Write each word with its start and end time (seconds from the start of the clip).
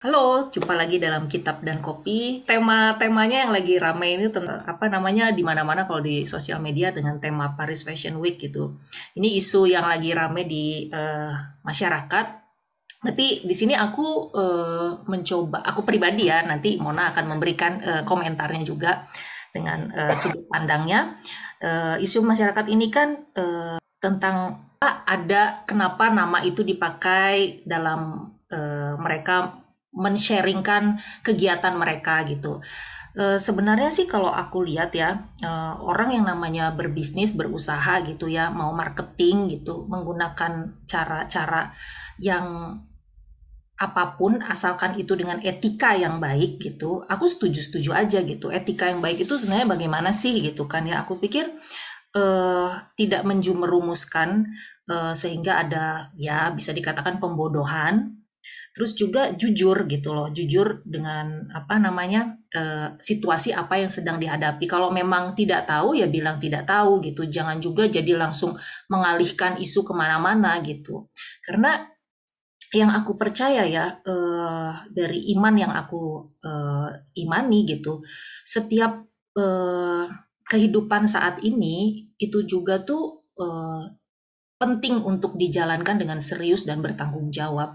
Halo, 0.00 0.48
jumpa 0.48 0.72
lagi 0.80 0.96
dalam 0.96 1.28
Kitab 1.28 1.60
dan 1.60 1.84
Kopi. 1.84 2.40
Tema-temanya 2.48 3.44
yang 3.44 3.52
lagi 3.52 3.76
ramai 3.76 4.16
ini 4.16 4.32
tentang 4.32 4.64
apa 4.64 4.88
namanya 4.88 5.28
di 5.28 5.44
mana-mana 5.44 5.84
kalau 5.84 6.00
di 6.00 6.24
sosial 6.24 6.56
media 6.56 6.88
dengan 6.88 7.20
tema 7.20 7.52
Paris 7.52 7.84
Fashion 7.84 8.16
Week 8.16 8.40
gitu. 8.40 8.80
Ini 9.12 9.36
isu 9.36 9.68
yang 9.68 9.84
lagi 9.84 10.16
ramai 10.16 10.48
di 10.48 10.88
uh, 10.88 11.36
masyarakat. 11.60 12.26
Tapi 13.04 13.44
di 13.44 13.52
sini 13.52 13.76
aku 13.76 14.32
uh, 14.32 15.04
mencoba, 15.04 15.60
aku 15.68 15.84
pribadi 15.84 16.32
ya, 16.32 16.48
nanti 16.48 16.80
Mona 16.80 17.12
akan 17.12 17.36
memberikan 17.36 17.72
uh, 17.84 18.02
komentarnya 18.08 18.64
juga 18.64 19.04
dengan 19.52 19.84
uh, 19.92 20.16
sudut 20.16 20.48
pandangnya. 20.48 21.12
Uh, 21.60 22.00
isu 22.00 22.24
masyarakat 22.24 22.72
ini 22.72 22.88
kan 22.88 23.20
uh, 23.36 23.76
tentang 24.00 24.64
ada 24.80 25.60
kenapa 25.68 26.08
nama 26.08 26.40
itu 26.40 26.64
dipakai 26.64 27.68
dalam 27.68 28.32
uh, 28.48 28.96
mereka 28.96 29.59
men-sharingkan 29.94 30.98
kegiatan 31.26 31.74
mereka 31.74 32.22
gitu. 32.26 32.62
E, 33.10 33.42
sebenarnya 33.42 33.90
sih 33.90 34.06
kalau 34.06 34.30
aku 34.30 34.62
lihat 34.62 34.94
ya 34.94 35.18
e, 35.42 35.50
orang 35.82 36.14
yang 36.14 36.24
namanya 36.30 36.70
berbisnis 36.70 37.34
berusaha 37.34 38.06
gitu 38.06 38.30
ya 38.30 38.54
mau 38.54 38.70
marketing 38.70 39.50
gitu 39.58 39.90
menggunakan 39.90 40.82
cara-cara 40.86 41.74
yang 42.22 42.78
apa 43.80 44.12
pun 44.20 44.44
asalkan 44.44 44.92
itu 45.00 45.16
dengan 45.16 45.40
etika 45.40 45.96
yang 45.96 46.20
baik 46.20 46.60
gitu 46.60 47.00
aku 47.08 47.24
setuju-setuju 47.24 47.96
aja 47.96 48.20
gitu 48.20 48.52
etika 48.52 48.92
yang 48.92 49.00
baik 49.00 49.24
itu 49.24 49.40
sebenarnya 49.40 49.72
bagaimana 49.72 50.12
sih 50.12 50.36
gitu 50.36 50.68
kan 50.68 50.84
ya 50.84 51.00
aku 51.00 51.16
pikir 51.16 51.48
uh, 52.12 52.76
tidak 52.92 53.24
menjumerumuskan 53.24 54.52
uh, 54.84 55.16
sehingga 55.16 55.64
ada 55.64 56.12
ya 56.20 56.52
bisa 56.52 56.76
dikatakan 56.76 57.24
pembodohan 57.24 58.19
terus 58.70 58.94
juga 58.94 59.34
jujur 59.34 59.74
gitu 59.90 60.14
loh 60.14 60.30
jujur 60.30 60.86
dengan 60.86 61.50
apa 61.50 61.82
namanya 61.82 62.38
e, 62.54 62.94
situasi 63.02 63.50
apa 63.50 63.82
yang 63.82 63.90
sedang 63.90 64.22
dihadapi. 64.22 64.66
Kalau 64.70 64.94
memang 64.94 65.34
tidak 65.34 65.66
tahu 65.66 65.98
ya 65.98 66.06
bilang 66.06 66.38
tidak 66.38 66.70
tahu 66.70 67.02
gitu. 67.02 67.26
Jangan 67.26 67.58
juga 67.58 67.90
jadi 67.90 68.14
langsung 68.14 68.54
mengalihkan 68.86 69.58
isu 69.58 69.82
ke 69.82 69.92
mana-mana 69.94 70.62
gitu. 70.62 71.10
Karena 71.42 71.82
yang 72.70 72.94
aku 72.94 73.18
percaya 73.18 73.66
ya 73.66 73.98
e, 74.06 74.14
dari 74.94 75.34
iman 75.34 75.54
yang 75.58 75.72
aku 75.74 76.30
e, 76.38 76.52
imani 77.18 77.66
gitu 77.66 78.06
setiap 78.46 79.02
e, 79.34 79.44
kehidupan 80.46 81.10
saat 81.10 81.42
ini 81.42 82.06
itu 82.14 82.46
juga 82.46 82.78
tuh 82.86 83.26
e, 83.34 83.46
penting 84.60 85.02
untuk 85.02 85.34
dijalankan 85.34 85.98
dengan 85.98 86.22
serius 86.22 86.62
dan 86.62 86.78
bertanggung 86.78 87.34
jawab 87.34 87.74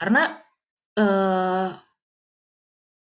karena 0.00 0.32
eh, 0.96 1.68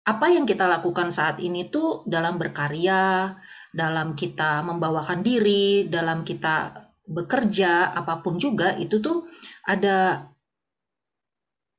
apa 0.09 0.27
yang 0.33 0.49
kita 0.49 0.67
lakukan 0.67 1.15
saat 1.15 1.39
ini 1.39 1.71
tuh 1.71 2.03
dalam 2.09 2.41
berkarya, 2.41 3.37
dalam 3.71 4.19
kita 4.19 4.67
membawakan 4.67 5.23
diri, 5.23 5.87
dalam 5.87 6.27
kita 6.27 6.75
bekerja, 7.07 7.95
apa 7.95 8.19
pun 8.19 8.35
juga 8.41 8.75
itu 8.81 8.99
tuh 8.99 9.29
ada 9.63 10.27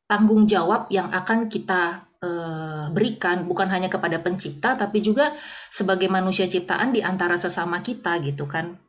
tanggung 0.08 0.48
jawab 0.48 0.88
yang 0.88 1.12
akan 1.12 1.52
kita 1.52 2.08
eh, 2.24 2.86
berikan 2.96 3.44
bukan 3.44 3.68
hanya 3.70 3.92
kepada 3.92 4.24
pencipta 4.24 4.80
tapi 4.80 5.04
juga 5.04 5.36
sebagai 5.70 6.08
manusia 6.08 6.48
ciptaan 6.48 6.96
di 6.96 7.04
antara 7.04 7.36
sesama 7.36 7.84
kita 7.84 8.24
gitu 8.24 8.48
kan. 8.48 8.89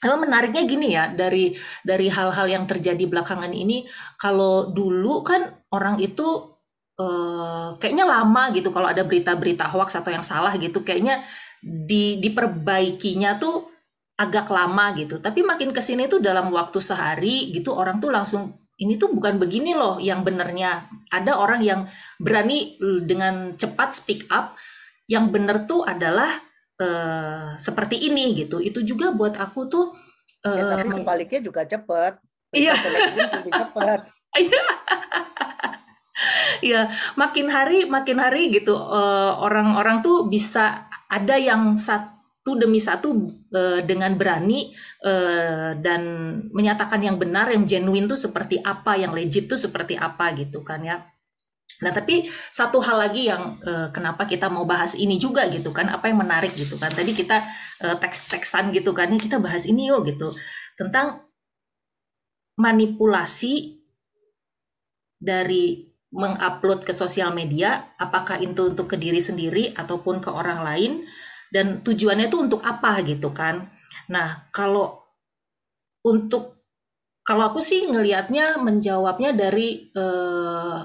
Emang 0.00 0.24
menariknya 0.24 0.62
gini 0.64 0.94
ya 0.96 1.12
dari 1.12 1.52
dari 1.84 2.08
hal-hal 2.08 2.46
yang 2.48 2.64
terjadi 2.64 3.04
belakangan 3.04 3.52
ini 3.52 3.84
kalau 4.16 4.72
dulu 4.72 5.20
kan 5.20 5.52
orang 5.74 6.00
itu 6.00 6.56
eh, 6.96 7.68
kayaknya 7.76 8.08
lama 8.08 8.48
gitu 8.56 8.72
kalau 8.72 8.88
ada 8.88 9.04
berita-berita 9.04 9.68
hoax 9.68 10.00
atau 10.00 10.10
yang 10.14 10.24
salah 10.24 10.54
gitu 10.56 10.80
kayaknya 10.80 11.20
di 11.62 12.18
diperbaikinya 12.18 13.38
tuh 13.38 13.70
agak 14.18 14.50
lama 14.50 14.92
gitu. 14.98 15.18
Tapi 15.18 15.42
makin 15.42 15.74
ke 15.74 15.80
sini 15.82 16.06
tuh 16.06 16.22
dalam 16.22 16.50
waktu 16.54 16.78
sehari 16.78 17.50
gitu 17.54 17.74
orang 17.74 17.98
tuh 17.98 18.10
langsung 18.14 18.54
ini 18.78 18.98
tuh 18.98 19.14
bukan 19.14 19.38
begini 19.38 19.74
loh 19.74 19.98
yang 20.02 20.26
benernya. 20.26 20.86
Ada 21.10 21.38
orang 21.38 21.60
yang 21.62 21.80
berani 22.18 22.78
dengan 23.04 23.54
cepat 23.54 23.94
speak 23.94 24.26
up 24.30 24.58
yang 25.10 25.30
bener 25.30 25.68
tuh 25.68 25.86
adalah 25.86 26.30
uh, 26.80 27.58
seperti 27.58 27.98
ini 27.98 28.32
gitu. 28.38 28.62
Itu 28.62 28.80
juga 28.86 29.12
buat 29.12 29.36
aku 29.36 29.68
tuh 29.68 29.92
uh, 30.46 30.56
ya, 30.56 30.64
tapi 30.78 30.88
sebaliknya 30.94 31.40
juga 31.42 31.66
cepet. 31.66 32.20
Iya. 32.52 32.72
cepet. 33.48 34.00
Iya. 34.32 34.64
Iya, 36.62 36.82
makin 37.20 37.52
hari 37.52 37.84
makin 37.84 38.16
hari 38.16 38.48
gitu 38.48 38.72
orang-orang 39.42 40.00
uh, 40.00 40.02
tuh 40.04 40.16
bisa 40.30 40.88
ada 41.10 41.36
yang 41.36 41.74
satu 41.76 42.54
demi 42.56 42.78
satu 42.78 43.28
uh, 43.52 43.80
dengan 43.82 44.14
berani 44.14 44.72
uh, 45.04 45.74
dan 45.76 46.02
menyatakan 46.54 47.02
yang 47.02 47.18
benar, 47.18 47.50
yang 47.50 47.68
genuine 47.68 48.06
tuh 48.06 48.16
seperti 48.16 48.62
apa, 48.62 48.96
yang 48.96 49.12
legit 49.12 49.50
tuh 49.50 49.58
seperti 49.58 49.98
apa 49.98 50.32
gitu 50.38 50.62
kan 50.62 50.80
ya. 50.80 51.02
Nah, 51.82 51.90
tapi 51.90 52.22
satu 52.30 52.78
hal 52.78 52.96
lagi 53.02 53.26
yang 53.26 53.58
uh, 53.66 53.90
kenapa 53.90 54.24
kita 54.24 54.46
mau 54.46 54.62
bahas 54.62 54.94
ini 54.94 55.18
juga 55.18 55.50
gitu 55.50 55.74
kan, 55.74 55.90
apa 55.90 56.06
yang 56.06 56.22
menarik 56.22 56.54
gitu 56.54 56.78
kan. 56.78 56.94
Tadi 56.94 57.10
kita 57.12 57.42
uh, 57.82 57.96
teks-teksan 57.98 58.70
gitu 58.70 58.94
kan, 58.94 59.10
ya 59.10 59.18
kita 59.18 59.42
bahas 59.42 59.66
ini 59.66 59.90
yuk 59.90 60.06
gitu. 60.06 60.30
Tentang 60.78 61.26
manipulasi 62.56 63.82
dari 65.18 65.90
mengupload 66.12 66.86
ke 66.86 66.92
sosial 66.94 67.34
media, 67.34 67.96
apakah 67.98 68.38
itu 68.38 68.70
untuk 68.70 68.94
ke 68.94 68.96
diri 69.00 69.18
sendiri 69.18 69.74
ataupun 69.74 70.22
ke 70.22 70.30
orang 70.30 70.62
lain, 70.62 70.92
dan 71.50 71.82
tujuannya 71.82 72.30
itu 72.30 72.38
untuk 72.38 72.62
apa 72.62 73.00
gitu 73.02 73.34
kan. 73.34 73.68
Nah, 74.08 74.48
kalau 74.54 75.02
untuk 76.04 76.62
kalau 77.22 77.54
aku 77.54 77.62
sih 77.62 77.86
ngelihatnya 77.86 78.58
menjawabnya 78.58 79.30
dari 79.30 79.88
uh, 79.94 80.82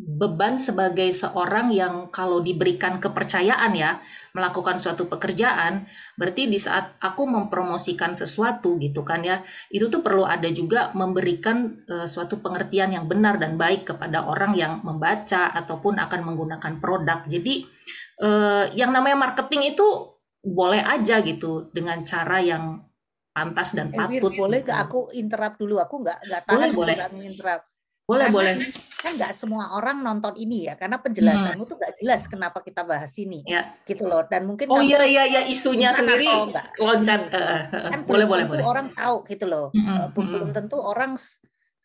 beban 0.00 0.56
sebagai 0.56 1.12
seorang 1.12 1.68
yang 1.68 2.08
kalau 2.08 2.40
diberikan 2.40 2.96
kepercayaan 2.96 3.72
ya 3.76 4.00
melakukan 4.32 4.80
suatu 4.80 5.10
pekerjaan 5.12 5.84
berarti 6.16 6.48
di 6.48 6.56
saat 6.56 6.96
aku 7.02 7.28
mempromosikan 7.28 8.16
sesuatu 8.16 8.80
gitu 8.80 9.04
kan 9.04 9.20
ya 9.20 9.44
itu 9.68 9.92
tuh 9.92 10.00
perlu 10.00 10.24
ada 10.24 10.48
juga 10.48 10.88
memberikan 10.96 11.84
uh, 11.84 12.08
suatu 12.08 12.40
pengertian 12.40 12.96
yang 12.96 13.04
benar 13.10 13.36
dan 13.36 13.60
baik 13.60 13.92
kepada 13.92 14.24
orang 14.24 14.56
yang 14.56 14.80
membaca 14.80 15.52
ataupun 15.52 16.00
akan 16.00 16.20
menggunakan 16.24 16.72
produk 16.80 17.20
jadi 17.28 17.68
uh, 18.24 18.64
yang 18.72 18.96
namanya 18.96 19.28
marketing 19.28 19.76
itu 19.76 19.86
boleh 20.40 20.80
aja 20.80 21.20
gitu 21.20 21.68
dengan 21.76 22.00
cara 22.08 22.40
yang 22.40 22.80
pantas 23.30 23.76
dan 23.76 23.92
patut. 23.92 24.32
Eh, 24.32 24.36
boleh 24.40 24.60
gak 24.64 24.90
aku 24.90 25.12
interrupt 25.14 25.60
dulu? 25.60 25.78
Aku 25.78 26.02
nggak 26.02 26.18
nggak 26.26 26.42
tahan 26.48 26.72
boleh, 26.74 26.96
boleh. 26.98 27.69
Boleh, 28.10 28.26
karena 28.26 28.34
boleh. 28.34 28.54
Kan 29.00 29.12
nggak 29.16 29.32
semua 29.38 29.64
orang 29.78 30.02
nonton 30.02 30.34
ini 30.34 30.66
ya, 30.66 30.74
karena 30.74 30.98
penjelasanmu 30.98 31.62
hmm. 31.62 31.70
tuh 31.70 31.76
nggak 31.78 31.94
jelas 32.02 32.22
kenapa 32.26 32.58
kita 32.60 32.82
bahas 32.82 33.14
ini, 33.22 33.46
ya. 33.46 33.70
gitu 33.86 34.10
loh. 34.10 34.26
Dan 34.26 34.50
mungkin 34.50 34.66
oh 34.66 34.82
iya 34.82 35.06
iya 35.06 35.22
iya 35.30 35.40
isunya 35.46 35.94
sendiri 35.94 36.26
loncat. 36.82 37.30
Kan 37.70 38.02
boleh 38.04 38.26
boleh 38.26 38.44
boleh. 38.50 38.62
Orang 38.66 38.90
tahu 38.90 39.22
gitu 39.30 39.46
loh, 39.46 39.70
hmm. 39.70 40.10
belum, 40.10 40.26
belum 40.26 40.48
tentu 40.50 40.82
orang 40.82 41.14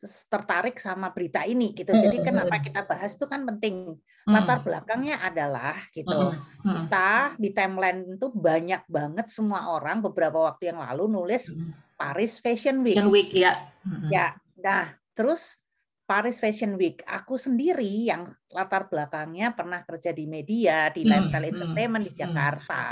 tertarik 0.06 0.78
sama 0.82 1.14
berita 1.14 1.46
ini 1.46 1.74
gitu. 1.74 1.94
Hmm. 1.94 2.02
Jadi 2.02 2.18
kenapa 2.26 2.62
kita 2.62 2.86
bahas 2.90 3.14
itu 3.14 3.26
kan 3.30 3.46
penting. 3.46 3.94
Latar 4.26 4.66
belakangnya 4.66 5.22
adalah 5.22 5.78
gitu. 5.94 6.34
Hmm. 6.66 6.82
Kita 6.82 7.38
di 7.38 7.54
timeline 7.54 8.18
itu 8.18 8.34
banyak 8.34 8.90
banget 8.90 9.30
semua 9.30 9.70
orang 9.70 10.02
beberapa 10.02 10.50
waktu 10.50 10.74
yang 10.74 10.82
lalu 10.82 11.06
nulis 11.14 11.54
Paris 11.94 12.42
Fashion 12.42 12.82
Week. 12.82 12.98
Fashion 12.98 13.14
Week 13.14 13.30
ya. 13.30 13.70
Ya. 14.10 14.34
Nah, 14.58 14.98
terus 15.14 15.62
Paris 16.06 16.38
Fashion 16.38 16.78
Week. 16.78 17.02
Aku 17.10 17.36
sendiri 17.36 18.06
yang 18.06 18.30
latar 18.54 18.86
belakangnya 18.86 19.58
pernah 19.58 19.82
kerja 19.82 20.14
di 20.14 20.30
media, 20.30 20.94
di 20.94 21.02
hmm, 21.02 21.10
lifestyle 21.10 21.46
hmm, 21.50 21.54
entertainment 21.58 22.04
di 22.06 22.14
hmm. 22.14 22.22
Jakarta, 22.22 22.86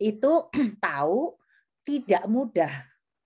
itu 0.00 0.32
tahu 0.84 1.36
tidak 1.84 2.24
mudah 2.24 2.72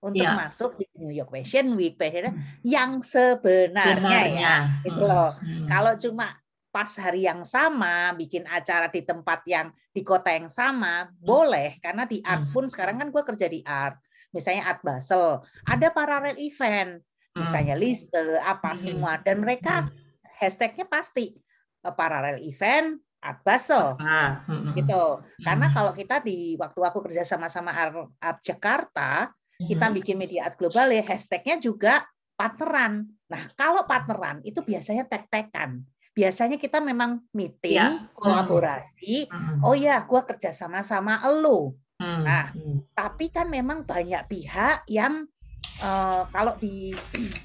untuk 0.03 0.21
ya. 0.21 0.35
masuk 0.37 0.77
di 0.77 0.85
New 0.99 1.09
York 1.15 1.31
Fashion 1.31 1.73
Week, 1.79 1.95
fashion 1.95 2.29
yang 2.61 2.99
sebenarnya 2.99 4.03
Benarnya. 4.03 4.53
ya, 4.83 4.83
itu 4.83 5.03
loh. 5.03 5.31
Hmm. 5.39 5.67
Kalau 5.71 5.93
cuma 5.97 6.27
pas 6.75 6.91
hari 6.99 7.23
yang 7.23 7.47
sama 7.47 8.11
bikin 8.19 8.43
acara 8.51 8.91
di 8.91 8.99
tempat 8.99 9.47
yang 9.47 9.71
di 9.95 10.03
kota 10.03 10.27
yang 10.27 10.51
sama 10.51 11.07
hmm. 11.07 11.23
boleh 11.23 11.79
karena 11.79 12.03
di 12.03 12.19
art 12.19 12.51
pun 12.51 12.67
sekarang 12.67 12.99
kan 12.99 13.15
gue 13.15 13.23
kerja 13.23 13.47
di 13.47 13.63
art 13.63 13.95
misalnya 14.35 14.75
art 14.75 14.83
Basel 14.83 15.39
ada 15.63 15.87
paralel 15.95 16.35
event 16.35 16.99
misalnya 17.35 17.75
hmm. 17.75 17.83
liste 17.83 18.21
apa 18.39 18.71
hmm. 18.73 18.79
semua 18.79 19.19
dan 19.19 19.43
mereka 19.43 19.85
hmm. 19.85 19.91
hashtagnya 20.39 20.87
pasti 20.87 21.35
eh, 21.83 21.93
paralel 21.93 22.39
event 22.41 22.97
Art 23.19 23.41
Basel 23.41 23.97
ah, 23.99 24.45
gitu 24.77 25.25
karena 25.41 25.67
kalau 25.73 25.91
kita 25.97 26.21
di 26.21 26.53
waktu 26.55 26.77
aku 26.77 27.09
kerja 27.09 27.25
sama-sama 27.25 27.73
Art, 27.73 27.97
Art 28.21 28.39
Jakarta 28.45 29.33
kita 29.55 29.87
bikin 29.87 30.19
media 30.19 30.51
art 30.51 30.59
global 30.59 30.91
ya 30.91 31.01
hashtagnya 31.01 31.57
juga 31.57 32.05
partneran 32.37 33.07
nah 33.25 33.43
kalau 33.57 33.81
partneran 33.87 34.45
itu 34.45 34.61
biasanya 34.61 35.09
tek-tekan 35.09 35.81
biasanya 36.15 36.55
kita 36.55 36.79
memang 36.79 37.19
meeting, 37.35 37.75
Ya. 37.75 38.07
kolaborasi. 38.15 39.27
Hmm. 39.27 39.59
Oh 39.67 39.75
ya, 39.75 39.99
gua 40.07 40.23
kerja 40.23 40.55
sama 40.55 40.79
sama 40.79 41.19
elu. 41.27 41.75
Hmm. 41.99 42.23
Nah, 42.23 42.55
Hmm. 42.55 42.87
tapi 42.95 43.27
kan 43.27 43.51
memang 43.51 43.83
banyak 43.83 44.23
pihak 44.31 44.87
yang 44.87 45.27
eh, 45.77 46.21
kalau 46.29 46.53
di, 46.55 46.91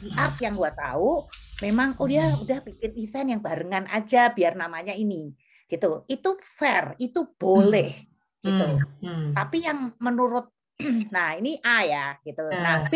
di 0.01 0.09
art 0.15 0.37
yang 0.39 0.55
gua 0.55 0.71
tahu, 0.71 1.27
memang 1.59 1.97
oh 1.99 2.07
dia 2.07 2.31
Hmm. 2.31 2.43
udah 2.43 2.59
bikin 2.63 2.93
event 2.97 3.29
yang 3.29 3.41
barengan 3.41 3.85
aja 3.89 4.31
biar 4.31 4.55
namanya 4.55 4.93
ini, 4.93 5.35
gitu. 5.67 6.05
Itu 6.07 6.41
fair, 6.41 6.95
itu 6.97 7.27
boleh, 7.37 7.93
gitu. 8.41 8.67
Hmm. 8.67 9.05
Hmm. 9.05 9.27
Tapi 9.33 9.57
yang 9.63 9.93
menurut, 9.99 10.49
nah 11.15 11.37
ini 11.37 11.61
A 11.61 11.85
ya, 11.85 12.07
gitu. 12.23 12.41
Nah 12.49 12.89
Eh. 12.89 12.89
B, 12.89 12.95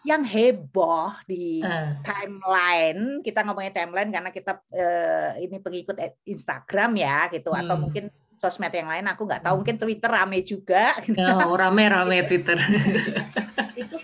yang 0.00 0.24
heboh 0.24 1.12
di 1.28 1.60
Eh. 1.60 1.92
timeline 2.00 3.20
kita 3.20 3.44
ngomongnya 3.44 3.84
timeline 3.84 4.08
karena 4.08 4.32
kita 4.32 4.64
eh, 4.72 5.44
ini 5.44 5.60
pengikut 5.60 5.92
Instagram 6.24 6.96
ya 6.96 7.28
gitu 7.28 7.52
atau 7.52 7.76
Hmm. 7.76 7.84
mungkin 7.84 8.04
sosmed 8.32 8.72
yang 8.72 8.88
lain 8.88 9.04
aku 9.04 9.28
nggak 9.28 9.44
tahu 9.44 9.60
mungkin 9.60 9.76
Twitter 9.76 10.08
rame 10.08 10.40
juga 10.40 10.96
Oh, 11.20 11.52
rame-rame 11.52 12.24
Twitter. 12.32 12.56
itu 13.76 13.96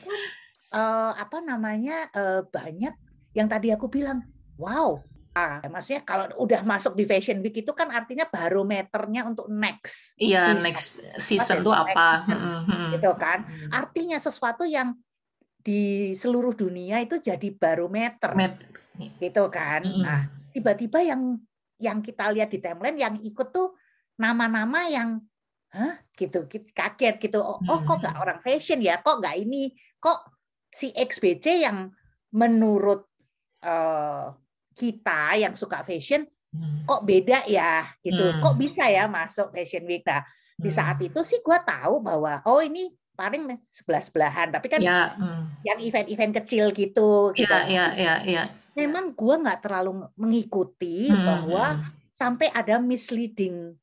eh, 0.73 1.13
apa 1.15 1.39
namanya 1.45 2.09
eh, 2.11 2.43
banyak 2.47 2.95
yang 3.37 3.49
tadi 3.51 3.71
aku 3.71 3.87
bilang 3.93 4.25
wow 4.57 4.97
ah, 5.37 5.61
maksudnya 5.69 6.03
kalau 6.03 6.33
udah 6.41 6.65
masuk 6.65 6.97
di 6.97 7.05
Fashion 7.05 7.45
Week 7.45 7.61
itu 7.61 7.73
kan 7.77 7.93
artinya 7.93 8.25
barometernya 8.27 9.29
untuk 9.29 9.47
next 9.53 10.17
Iya, 10.17 10.57
season, 10.57 10.65
next 10.65 10.89
season 11.21 11.59
ya, 11.61 11.77
apa? 11.77 12.09
season, 12.25 12.41
gitu 12.97 13.11
kan 13.21 13.45
artinya 13.69 14.17
sesuatu 14.17 14.65
yang 14.65 14.97
di 15.67 16.15
seluruh 16.15 16.55
dunia 16.55 17.03
itu 17.03 17.19
jadi 17.19 17.51
barometer 17.51 18.39
Met- 18.39 18.63
gitu 19.19 19.51
kan. 19.51 19.83
Nah, 19.83 20.21
tiba-tiba 20.55 21.03
yang 21.03 21.35
yang 21.83 21.99
kita 22.01 22.31
lihat 22.31 22.55
di 22.55 22.63
timeline 22.63 22.97
yang 22.97 23.15
ikut 23.19 23.51
tuh 23.51 23.75
nama-nama 24.17 24.87
yang 24.87 25.19
hah 25.75 25.99
gitu 26.15 26.47
kaget 26.73 27.19
gitu. 27.19 27.43
Oh, 27.43 27.61
oh, 27.67 27.81
kok 27.83 27.99
nggak 27.99 28.17
orang 28.17 28.39
fashion 28.41 28.79
ya? 28.81 29.03
Kok 29.03 29.21
nggak 29.21 29.37
ini? 29.43 29.75
Kok 29.99 30.36
si 30.69 30.91
XBC 30.93 31.63
yang 31.63 31.91
menurut 32.31 33.07
eh, 33.61 34.27
kita 34.77 35.35
yang 35.37 35.57
suka 35.57 35.83
fashion 35.83 36.27
Hmm. 36.57 36.89
kok 36.89 37.05
beda 37.05 37.45
ya 37.45 37.85
gitu. 38.01 38.33
Hmm. 38.33 38.41
Kok 38.41 38.57
bisa 38.57 38.89
ya 38.89 39.05
masuk 39.05 39.53
Fashion 39.53 39.85
Week? 39.85 40.01
Nah, 40.01 40.25
di 40.57 40.73
Hmm. 40.73 40.77
saat 40.79 40.97
itu 41.05 41.21
sih 41.21 41.45
gua 41.45 41.61
tahu 41.61 42.01
bahwa 42.01 42.41
oh 42.49 42.65
ini 42.65 42.89
paling 43.13 43.45
sebelah-sebelahan, 43.69 44.57
tapi 44.57 44.73
kan 44.73 44.81
Ya, 44.81 45.13
hmm. 45.21 45.65
yang 45.69 45.79
event-event 45.85 46.33
kecil 46.41 46.73
gitu 46.73 47.37
gitu. 47.37 47.45
ya, 47.45 47.69
ya, 47.69 47.87
ya, 47.93 48.15
ya. 48.25 48.43
Memang 48.73 49.13
gua 49.13 49.37
nggak 49.37 49.69
terlalu 49.69 50.09
mengikuti 50.17 51.13
Hmm, 51.13 51.25
bahwa 51.29 51.65
hmm. 51.77 51.85
sampai 52.15 52.49
ada 52.49 52.81
misleading 52.81 53.77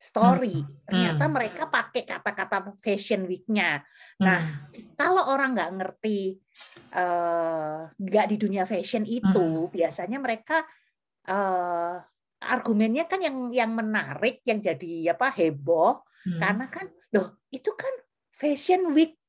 story. 0.00 0.64
Hmm, 0.64 0.88
Ternyata 0.88 1.24
hmm. 1.28 1.34
mereka 1.36 1.62
pakai 1.68 2.08
kata-kata 2.08 2.72
fashion 2.80 3.28
week-nya. 3.28 3.84
Hmm. 4.16 4.24
Nah, 4.24 4.40
kalau 4.96 5.28
orang 5.28 5.52
nggak 5.52 5.72
ngerti 5.76 6.40
eh, 6.96 7.80
nggak 7.92 8.26
di 8.32 8.36
dunia 8.40 8.64
fashion 8.64 9.04
itu, 9.04 9.68
Hmm. 9.68 9.70
biasanya 9.70 10.16
mereka 10.16 10.64
eh, 11.28 11.96
argumennya 12.40 13.04
kan 13.04 13.20
yang 13.20 13.52
yang 13.52 13.76
menarik, 13.76 14.40
yang 14.48 14.64
jadi 14.64 15.12
apa 15.12 15.28
heboh, 15.36 16.00
Hmm. 16.24 16.40
karena 16.40 16.66
kan, 16.72 16.88
loh 17.12 17.36
itu 17.52 17.68
kan 17.76 17.92
fashion 18.32 18.96
week. 18.96 19.20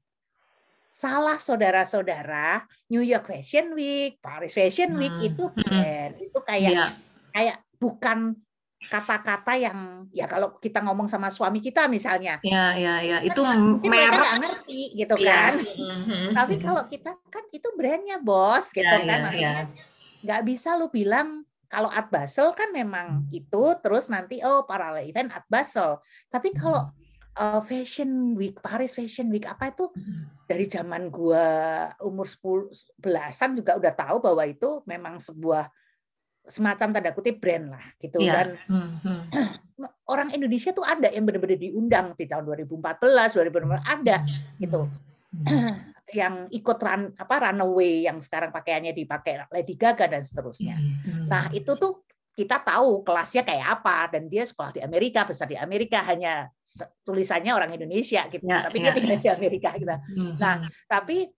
Salah 0.91 1.39
saudara-saudara, 1.39 2.67
New 2.91 2.99
York 2.99 3.31
Fashion 3.31 3.71
Week, 3.79 4.19
Paris 4.19 4.51
Fashion 4.51 4.91
Week 4.99 5.11
Hmm, 5.11 5.27
itu 5.31 5.45
hmm. 5.47 5.63
brand, 5.63 6.13
itu 6.19 6.39
kayak 6.43 6.71
Ya, 6.71 6.85
kayak 7.31 7.57
bukan 7.79 8.35
kata-kata 8.81 9.53
yang 9.55 9.77
ya 10.09 10.25
kalau 10.25 10.57
kita 10.57 10.81
ngomong 10.81 11.05
sama 11.05 11.29
suami 11.29 11.61
kita 11.61 11.85
misalnya, 11.85 12.41
ya, 12.41 12.73
ya, 12.73 12.97
ya. 12.99 13.17
Itu 13.21 13.45
mungkin 13.45 13.85
mereka 13.85 14.09
merek. 14.09 14.19
nggak 14.19 14.37
ngerti 14.41 14.79
gitu 14.97 15.13
Ya. 15.17 15.29
kan. 15.29 15.53
Hmm, 15.61 16.29
Tapi 16.33 16.53
kalau 16.57 16.83
kita 16.85 17.11
kan 17.29 17.43
itu 17.49 17.67
brandnya 17.77 18.17
bos 18.17 18.69
gitu 18.69 18.81
Ya, 18.81 18.97
kan, 18.97 19.05
ya, 19.05 19.21
maksudnya 19.21 19.53
ya. 19.53 19.65
nggak 20.21 20.41
bisa 20.43 20.69
lu 20.75 20.89
bilang 20.89 21.45
kalau 21.65 21.87
Art 21.87 22.09
Basel 22.09 22.51
kan 22.51 22.69
memang 22.69 23.25
itu 23.29 23.63
terus 23.79 24.05
nanti 24.05 24.41
oh 24.41 24.65
paralel 24.65 25.05
event 25.05 25.29
Art 25.31 25.47
Basel. 25.47 26.01
Tapi 26.27 26.51
kalau 26.51 26.89
uh, 27.33 27.61
Fashion 27.61 28.35
Week, 28.35 28.59
Paris 28.59 28.91
Fashion 28.91 29.29
Week 29.29 29.45
apa 29.45 29.69
itu 29.69 29.87
Hmm. 29.93 30.25
dari 30.43 30.65
zaman 30.65 31.07
gua 31.07 31.47
umur 32.01 32.27
10 32.27 32.67
belasan 32.97 33.55
juga 33.55 33.77
udah 33.77 33.93
tahu 33.93 34.17
bahwa 34.19 34.43
itu 34.43 34.81
memang 34.83 35.15
sebuah 35.15 35.69
semacam 36.41 36.87
tanda 36.89 37.11
kutip 37.13 37.37
brand 37.37 37.69
lah 37.69 37.85
gitu 38.01 38.17
Ya. 38.17 38.33
dan 38.43 38.47
Hmm, 38.65 38.89
hmm. 39.01 39.21
orang 40.09 40.33
Indonesia 40.33 40.73
tuh 40.73 40.83
ada 40.83 41.07
yang 41.09 41.23
benar-benar 41.25 41.57
diundang 41.57 42.13
di 42.17 42.25
tahun 42.25 42.43
2014, 42.45 43.37
2015 43.37 43.81
ada 43.85 44.17
gitu 44.57 44.89
Hmm. 45.31 45.47
yang 46.11 46.51
ikut 46.51 46.75
run 46.75 47.15
apa 47.15 47.35
runaway 47.47 48.03
yang 48.03 48.19
sekarang 48.19 48.51
pakaiannya 48.51 48.91
dipakai 48.91 49.47
Lady 49.47 49.79
Gaga 49.79 50.11
dan 50.11 50.27
seterusnya. 50.27 50.75
Hmm. 50.75 51.31
Nah, 51.31 51.47
itu 51.55 51.71
tuh 51.79 52.03
kita 52.35 52.59
tahu 52.59 52.99
kelasnya 53.07 53.47
kayak 53.47 53.79
apa 53.79 54.11
dan 54.11 54.27
dia 54.27 54.43
sekolah 54.43 54.75
di 54.75 54.83
Amerika, 54.83 55.23
besar 55.23 55.47
di 55.47 55.55
Amerika 55.55 56.03
hanya 56.03 56.51
tulisannya 57.07 57.55
orang 57.55 57.71
Indonesia 57.75 58.27
gitu. 58.27 58.43
Ya, 58.43 58.67
tapi 58.67 58.83
ya, 58.83 58.91
dia 58.91 58.93
tinggal 58.99 59.19
di 59.23 59.29
Amerika 59.31 59.69
gitu. 59.79 59.87
Hmm, 59.87 60.35
Nah, 60.35 60.53
hmm. 60.59 60.67
tapi 60.91 61.31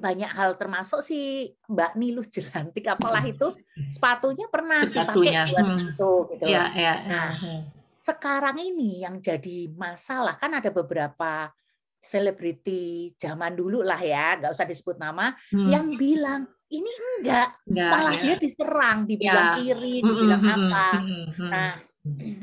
banyak 0.00 0.32
hal 0.32 0.56
termasuk 0.56 1.04
si 1.04 1.52
Mbak 1.68 1.92
Nilus 2.00 2.32
Jelantik 2.32 2.88
apalah 2.88 3.20
itu 3.22 3.52
sepatunya 3.94 4.48
pernah 4.48 4.88
Sepatunya, 4.88 5.44
dipakai 5.44 5.52
buat 5.52 5.68
hmm. 5.68 5.90
itu 5.92 6.12
gitu. 6.34 6.44
Ya, 6.48 6.64
ya. 6.72 6.94
Nah, 7.04 7.28
Hmm. 7.36 7.60
sekarang 8.00 8.56
ini 8.56 9.04
yang 9.04 9.20
jadi 9.20 9.68
masalah 9.76 10.40
kan 10.40 10.56
ada 10.56 10.72
beberapa 10.72 11.52
selebriti 12.00 13.12
zaman 13.20 13.52
dulu 13.52 13.84
lah 13.84 14.00
ya, 14.00 14.40
nggak 14.40 14.56
usah 14.56 14.64
disebut 14.64 14.96
nama, 14.96 15.36
Hmm. 15.52 15.68
yang 15.68 15.86
bilang 15.94 16.48
ini 16.72 16.88
enggak, 16.88 17.60
Ya, 17.68 17.88
malah 17.92 18.14
ya. 18.16 18.22
dia 18.24 18.36
diserang, 18.40 19.04
dibilang 19.04 19.60
Ya. 19.60 19.74
iri, 19.74 20.00
Hmm, 20.00 20.06
dibilang 20.08 20.42
hmm, 20.42 20.54
apa. 20.56 20.86
hmm, 20.96 21.04
hmm, 21.04 21.24
hmm. 21.36 21.50
Nah, 21.52 21.72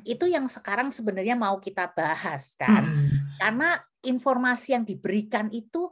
itu 0.06 0.26
yang 0.30 0.46
sekarang 0.46 0.94
sebenarnya 0.94 1.34
mau 1.34 1.58
kita 1.58 1.90
bahas 1.90 2.54
kan, 2.54 2.86
Hmm. 2.86 3.10
karena 3.42 3.70
informasi 4.06 4.78
yang 4.78 4.86
diberikan 4.86 5.50
itu 5.50 5.90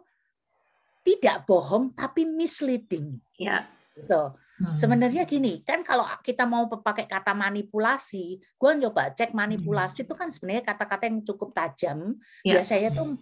tidak 1.06 1.46
bohong 1.46 1.94
tapi 1.94 2.26
misleading. 2.26 3.22
Ya. 3.38 3.70
Gitu. 3.94 4.34
Hmm. 4.56 4.72
Sebenarnya 4.72 5.28
gini, 5.28 5.62
kan 5.62 5.84
kalau 5.84 6.08
kita 6.24 6.48
mau 6.48 6.66
pakai 6.72 7.06
kata 7.06 7.36
manipulasi, 7.36 8.40
gue 8.40 8.72
nyoba 8.80 9.12
cek 9.12 9.36
manipulasi 9.36 10.08
itu 10.08 10.16
kan 10.16 10.32
sebenarnya 10.32 10.64
kata-kata 10.66 11.06
yang 11.06 11.22
cukup 11.22 11.54
tajam. 11.54 12.18
Ya. 12.42 12.58
Biasanya 12.58 12.96
tuh 12.96 13.20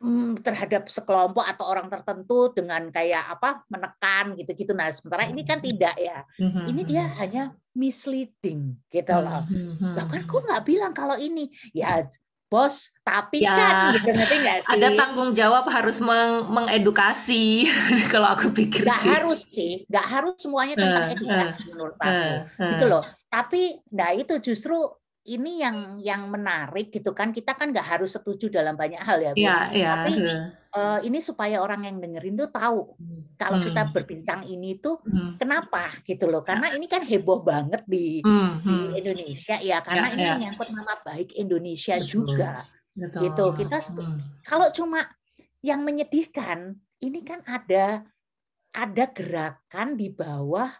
mm, 0.00 0.40
terhadap 0.46 0.86
sekelompok 0.86 1.42
atau 1.42 1.66
orang 1.66 1.90
tertentu 1.90 2.54
dengan 2.54 2.88
kayak 2.94 3.38
apa 3.38 3.66
menekan 3.68 4.38
gitu-gitu. 4.38 4.70
Nah, 4.70 4.88
sementara 4.94 5.26
ini 5.26 5.42
kan 5.42 5.58
tidak 5.58 5.98
ya. 5.98 6.22
Hmm, 6.38 6.70
Ini 6.70 6.82
hmm, 6.86 6.90
dia 6.90 7.04
hmm. 7.06 7.14
hanya 7.18 7.42
misleading 7.74 8.78
gitu 8.86 9.14
loh. 9.18 9.42
Hmm, 9.50 9.74
hmm, 9.82 9.94
Lah 9.98 10.06
kan 10.06 10.22
hmm. 10.22 10.30
gue 10.30 10.40
nggak 10.46 10.64
bilang 10.64 10.92
kalau 10.94 11.18
ini 11.18 11.50
ya 11.74 12.06
bos, 12.52 12.92
tapi 13.00 13.40
Ya, 13.40 13.56
kan 13.56 13.74
gitu 13.96 14.12
ngerti 14.12 14.36
sih? 14.60 14.72
Ada 14.76 14.88
tanggung 14.92 15.32
jawab 15.32 15.64
harus 15.72 15.96
meng- 15.98 16.52
mengedukasi 16.52 17.64
kalau 18.12 18.28
aku 18.28 18.52
pikir 18.52 18.84
Nggak 18.84 19.00
sih. 19.00 19.08
harus 19.08 19.40
sih, 19.48 19.72
nggak 19.88 20.06
harus 20.06 20.34
semuanya 20.36 20.76
tentang 20.76 21.04
Eh, 21.08 21.14
edukasi 21.16 21.60
menurut 21.66 21.96
aku. 21.96 22.12
Eh. 22.12 22.36
gitu 22.76 22.84
loh. 22.86 23.02
Tapi 23.26 23.62
nah 23.90 24.12
itu 24.12 24.34
justru 24.38 24.76
ini 25.24 25.62
yang 25.64 25.96
yang 25.98 26.28
menarik 26.28 26.92
gitu 26.92 27.16
kan. 27.16 27.32
Kita 27.32 27.56
kan 27.56 27.72
nggak 27.72 27.88
harus 27.96 28.12
setuju 28.12 28.52
dalam 28.52 28.76
banyak 28.76 29.00
hal 29.00 29.18
ya, 29.18 29.32
Bu. 29.32 29.40
Iya, 29.40 29.56
iya. 29.72 29.90
Tapi 29.96 30.12
eh. 30.20 30.42
Eh, 30.72 30.98
ini 31.04 31.20
supaya 31.20 31.60
orang 31.60 31.84
yang 31.84 31.96
dengerin 32.00 32.34
tuh 32.34 32.48
tahu 32.48 32.96
kalau 33.36 33.58
Hmm. 33.60 33.66
kita 33.68 33.82
berbincang 33.92 34.40
ini 34.44 34.80
tuh 34.80 34.98
Hmm. 35.04 35.36
kenapa 35.36 36.00
gitu 36.02 36.26
loh. 36.26 36.40
Karena 36.40 36.72
ini 36.72 36.88
kan 36.88 37.04
heboh 37.04 37.44
banget 37.44 37.84
di 37.84 38.24
Hmm, 38.24 38.60
di 38.60 38.72
hmm. 38.88 38.98
Indonesia 38.98 39.56
ya 39.60 39.84
karena 39.84 40.08
Ya, 40.08 40.14
ini 40.16 40.22
ya. 40.24 40.32
menyangkut 40.36 40.68
nama 40.72 40.94
baik 41.04 41.36
Indonesia 41.36 41.94
Betul. 41.96 42.08
juga. 42.08 42.52
Betul. 42.92 43.20
Gitu. 43.28 43.44
Kita 43.64 43.76
Hmm. 43.78 44.18
Kalau 44.42 44.68
cuma 44.72 45.00
yang 45.60 45.84
menyedihkan, 45.84 46.74
ini 47.00 47.20
kan 47.20 47.44
ada 47.44 48.08
ada 48.72 49.04
gerakan 49.12 50.00
di 50.00 50.08
bawah 50.08 50.72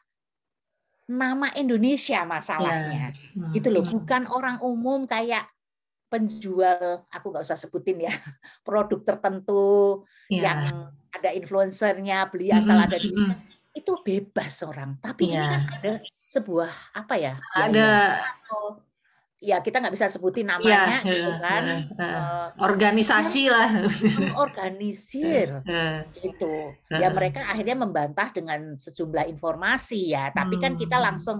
nama 1.05 1.53
Indonesia 1.53 2.25
masalahnya. 2.25 3.13
Hmm, 3.37 3.53
gitu 3.53 3.69
loh 3.69 3.85
hmm. 3.85 3.93
bukan 3.93 4.23
orang 4.33 4.57
umum 4.65 5.05
kayak 5.05 5.45
penjual 6.13 7.09
aku 7.09 7.27
nggak 7.33 7.45
usah 7.49 7.57
sebutin 7.57 8.05
ya 8.05 8.13
produk 8.67 9.01
tertentu 9.01 10.05
Iya. 10.29 10.45
yang 10.45 10.61
ada 11.13 11.31
influencernya 11.33 12.29
beli 12.29 12.53
asal 12.53 12.77
Mm-mm, 12.77 12.89
ada 12.89 12.99
di 13.01 13.13
itu 13.73 13.93
bebas 14.05 14.61
orang. 14.69 15.01
Tapi 15.01 15.33
ini 15.33 15.37
Iya. 15.37 15.49
kan 15.49 15.63
ada 15.81 15.93
sebuah 16.21 16.71
apa 16.93 17.15
ya 17.17 17.35
ya, 17.41 17.65
Ada 17.69 17.89
ya, 17.89 17.97
ya 19.43 19.57
kita 19.59 19.81
nggak 19.81 19.95
bisa 19.97 20.07
sebutin 20.13 20.45
ya, 20.47 20.53
namanya 20.57 20.97
gitu 21.05 21.31
kan. 21.41 21.63
eh, 21.65 21.81
eh, 21.89 22.13
Eh, 22.13 22.47
organisasi 22.61 23.45
lah. 23.49 23.69
mengorganisir 24.21 25.65
Eh, 25.65 26.01
gitu. 26.21 26.77
Ya 26.93 27.09
mereka 27.09 27.49
akhirnya 27.49 27.77
membantah 27.77 28.29
dengan 28.31 28.77
sejumlah 28.77 29.25
informasi 29.29 30.13
ya. 30.13 30.31
Tapi 30.31 30.61
kan 30.61 30.77
kita 30.77 30.97
Hmm. 31.01 31.07
langsung 31.13 31.39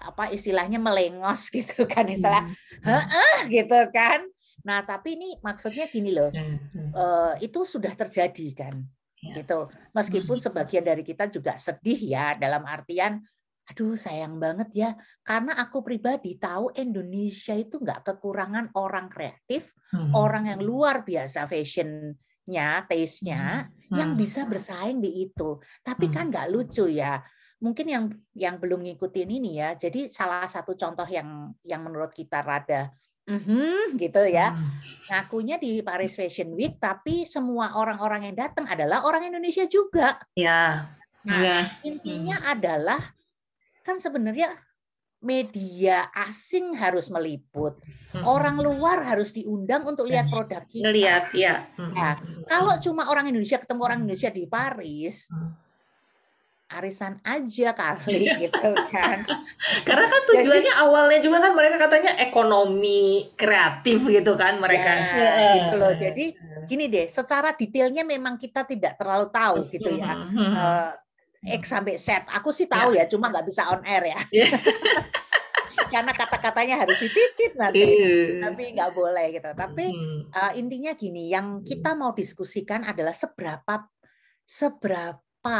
apa 0.00 0.28
istilahnya 0.32 0.76
melengos 0.76 1.48
gitu 1.56 1.88
kan 1.88 2.04
istilah 2.08 2.44
hmm. 2.84 3.48
gitu 3.48 3.80
kan 3.92 4.24
nah 4.66 4.82
tapi 4.82 5.14
ini 5.14 5.38
maksudnya 5.40 5.86
gini 5.86 6.10
loh 6.10 6.30
hmm. 6.34 6.90
uh, 6.92 7.34
itu 7.38 7.62
sudah 7.62 7.94
terjadi 7.94 8.46
kan 8.66 8.74
ya. 9.22 9.42
gitu 9.42 9.70
meskipun 9.94 10.42
sebagian 10.42 10.82
dari 10.82 11.06
kita 11.06 11.30
juga 11.30 11.54
sedih 11.54 12.00
ya 12.02 12.34
dalam 12.34 12.66
artian 12.66 13.22
aduh 13.66 13.98
sayang 13.98 14.38
banget 14.38 14.70
ya 14.74 14.90
karena 15.26 15.58
aku 15.58 15.82
pribadi 15.82 16.38
tahu 16.38 16.70
Indonesia 16.78 17.54
itu 17.54 17.82
nggak 17.82 18.06
kekurangan 18.06 18.70
orang 18.78 19.10
kreatif 19.10 19.74
hmm. 19.90 20.14
orang 20.14 20.54
yang 20.54 20.62
luar 20.62 21.02
biasa 21.02 21.50
fashionnya 21.50 22.86
taste-nya 22.86 23.66
hmm. 23.66 23.98
yang 23.98 24.14
bisa 24.14 24.46
bersaing 24.46 25.02
di 25.02 25.26
itu 25.26 25.58
tapi 25.82 26.06
hmm. 26.06 26.14
kan 26.14 26.24
nggak 26.30 26.48
lucu 26.54 26.86
ya 26.86 27.18
mungkin 27.56 27.86
yang 27.88 28.04
yang 28.36 28.60
belum 28.60 28.84
ngikutin 28.84 29.28
ini 29.28 29.50
ya 29.64 29.72
jadi 29.74 30.12
salah 30.12 30.44
satu 30.44 30.76
contoh 30.76 31.08
yang 31.08 31.56
yang 31.64 31.80
menurut 31.80 32.12
kita 32.12 32.44
rada 32.44 32.92
mm-hmm, 33.24 33.96
gitu 33.96 34.22
ya 34.28 34.52
hmm. 34.52 34.76
ngakunya 35.08 35.56
di 35.56 35.80
Paris 35.80 36.12
Fashion 36.12 36.52
Week 36.52 36.76
tapi 36.76 37.24
semua 37.24 37.80
orang-orang 37.80 38.28
yang 38.28 38.36
datang 38.36 38.68
adalah 38.68 39.08
orang 39.08 39.24
Indonesia 39.24 39.64
juga 39.64 40.20
ya 40.36 40.84
nah 41.26 41.42
ya. 41.42 41.60
intinya 41.88 42.36
hmm. 42.44 42.52
adalah 42.52 43.00
kan 43.82 43.96
sebenarnya 43.98 44.52
media 45.26 46.06
asing 46.12 46.76
harus 46.76 47.08
meliput. 47.08 47.80
Hmm. 48.12 48.22
Orang 48.22 48.60
luar 48.60 49.00
harus 49.02 49.32
diundang 49.32 49.82
untuk 49.88 50.06
lihat 50.06 50.28
produk 50.28 50.62
kita. 50.68 50.92
Lihat, 50.92 51.32
ya. 51.32 51.66
Nah, 51.74 52.20
kalau 52.46 52.76
cuma 52.78 53.08
orang 53.08 53.32
Indonesia 53.32 53.58
ketemu 53.58 53.80
orang 53.82 53.98
Indonesia 54.04 54.30
di 54.30 54.44
Paris, 54.44 55.26
arisan 56.66 57.22
aja 57.22 57.70
kali 57.78 58.26
gitu 58.26 58.70
kan. 58.90 59.22
Karena 59.86 60.06
kan 60.10 60.22
tujuannya 60.34 60.72
Jadi, 60.74 60.82
awalnya 60.82 61.20
juga 61.22 61.38
kan 61.38 61.52
mereka 61.54 61.76
katanya 61.78 62.12
ekonomi 62.18 63.30
kreatif 63.38 64.02
gitu 64.02 64.34
kan 64.34 64.58
mereka. 64.58 64.90
Ya, 64.90 65.30
gitu 65.62 65.76
loh. 65.78 65.92
Jadi 65.94 66.34
gini 66.66 66.90
deh, 66.90 67.06
secara 67.06 67.54
detailnya 67.54 68.02
memang 68.02 68.34
kita 68.34 68.66
tidak 68.66 68.98
terlalu 68.98 69.30
tahu 69.30 69.56
gitu 69.70 69.94
ya. 69.94 70.12
Uh, 70.34 70.90
X 71.46 71.70
sampai 71.70 71.94
Z. 72.02 72.26
Aku 72.34 72.50
sih 72.50 72.66
tahu 72.66 72.98
ya, 72.98 73.06
ya 73.06 73.10
cuma 73.10 73.30
nggak 73.30 73.46
bisa 73.46 73.70
on 73.70 73.86
air 73.86 74.10
ya. 74.10 74.20
Karena 75.92 76.10
kata-katanya 76.10 76.82
harus 76.82 76.98
dititip 76.98 77.54
nanti, 77.54 77.86
tapi 78.42 78.74
nggak 78.74 78.90
boleh 78.90 79.30
gitu. 79.30 79.50
Tapi 79.54 79.86
uh, 80.34 80.52
intinya 80.58 80.98
gini, 80.98 81.30
yang 81.30 81.62
kita 81.62 81.94
mau 81.94 82.10
diskusikan 82.10 82.82
adalah 82.82 83.14
seberapa 83.14 83.86
seberapa 84.42 85.58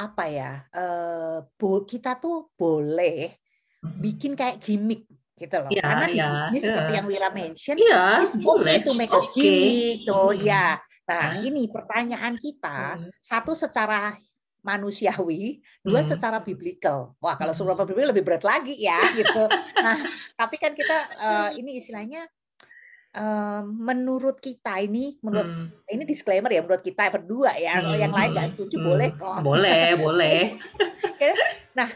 apa 0.00 0.24
ya 0.32 0.64
uh, 0.72 1.44
kita 1.84 2.16
tuh 2.16 2.48
boleh 2.56 3.36
bikin 4.00 4.32
kayak 4.36 4.60
gimmick 4.60 5.04
gitu 5.40 5.56
loh. 5.56 5.70
Ya, 5.72 5.80
Karena 5.80 6.06
di 6.06 6.20
ya, 6.20 6.28
bisnis 6.28 6.60
ya. 6.60 6.68
seperti 6.68 6.92
yang 7.00 7.06
Wira 7.08 7.28
mention, 7.32 7.76
ya, 7.80 8.04
boleh 8.44 8.74
itu 8.76 8.92
make 8.92 9.08
a 9.08 9.16
okay. 9.16 9.32
gimmick 9.32 9.98
tuh, 10.04 10.30
hmm. 10.36 10.44
ya. 10.44 10.66
Nah, 11.08 11.26
ini 11.42 11.62
pertanyaan 11.72 12.34
kita, 12.36 13.00
hmm. 13.00 13.08
satu 13.24 13.56
secara 13.56 14.14
manusiawi, 14.60 15.64
dua 15.80 16.04
hmm. 16.04 16.10
secara 16.12 16.38
biblical. 16.44 17.16
Wah, 17.18 17.34
kalau 17.40 17.56
hmm. 17.56 17.60
secara 17.64 17.88
biblical 17.88 18.12
lebih 18.12 18.24
berat 18.28 18.44
lagi 18.44 18.76
ya 18.76 19.00
gitu. 19.16 19.48
Nah, 19.80 19.96
tapi 20.36 20.60
kan 20.60 20.76
kita 20.76 20.96
uh, 21.16 21.50
ini 21.60 21.80
istilahnya 21.80 22.28
uh, 23.16 23.62
menurut 23.66 24.38
kita 24.38 24.78
ini 24.82 25.18
menurut 25.24 25.50
hmm. 25.50 25.90
ini 25.90 26.02
disclaimer 26.06 26.50
ya 26.50 26.62
menurut 26.62 26.84
kita 26.84 27.10
berdua 27.10 27.56
ya. 27.56 27.80
Kalau 27.80 27.98
yang 27.98 28.14
lain 28.14 28.30
nggak 28.36 28.50
setuju 28.54 28.76
hmm. 28.78 28.86
boleh 28.86 29.08
kok. 29.14 29.36
Boleh, 29.42 29.84
boleh. 30.04 30.40
nah, 31.78 31.88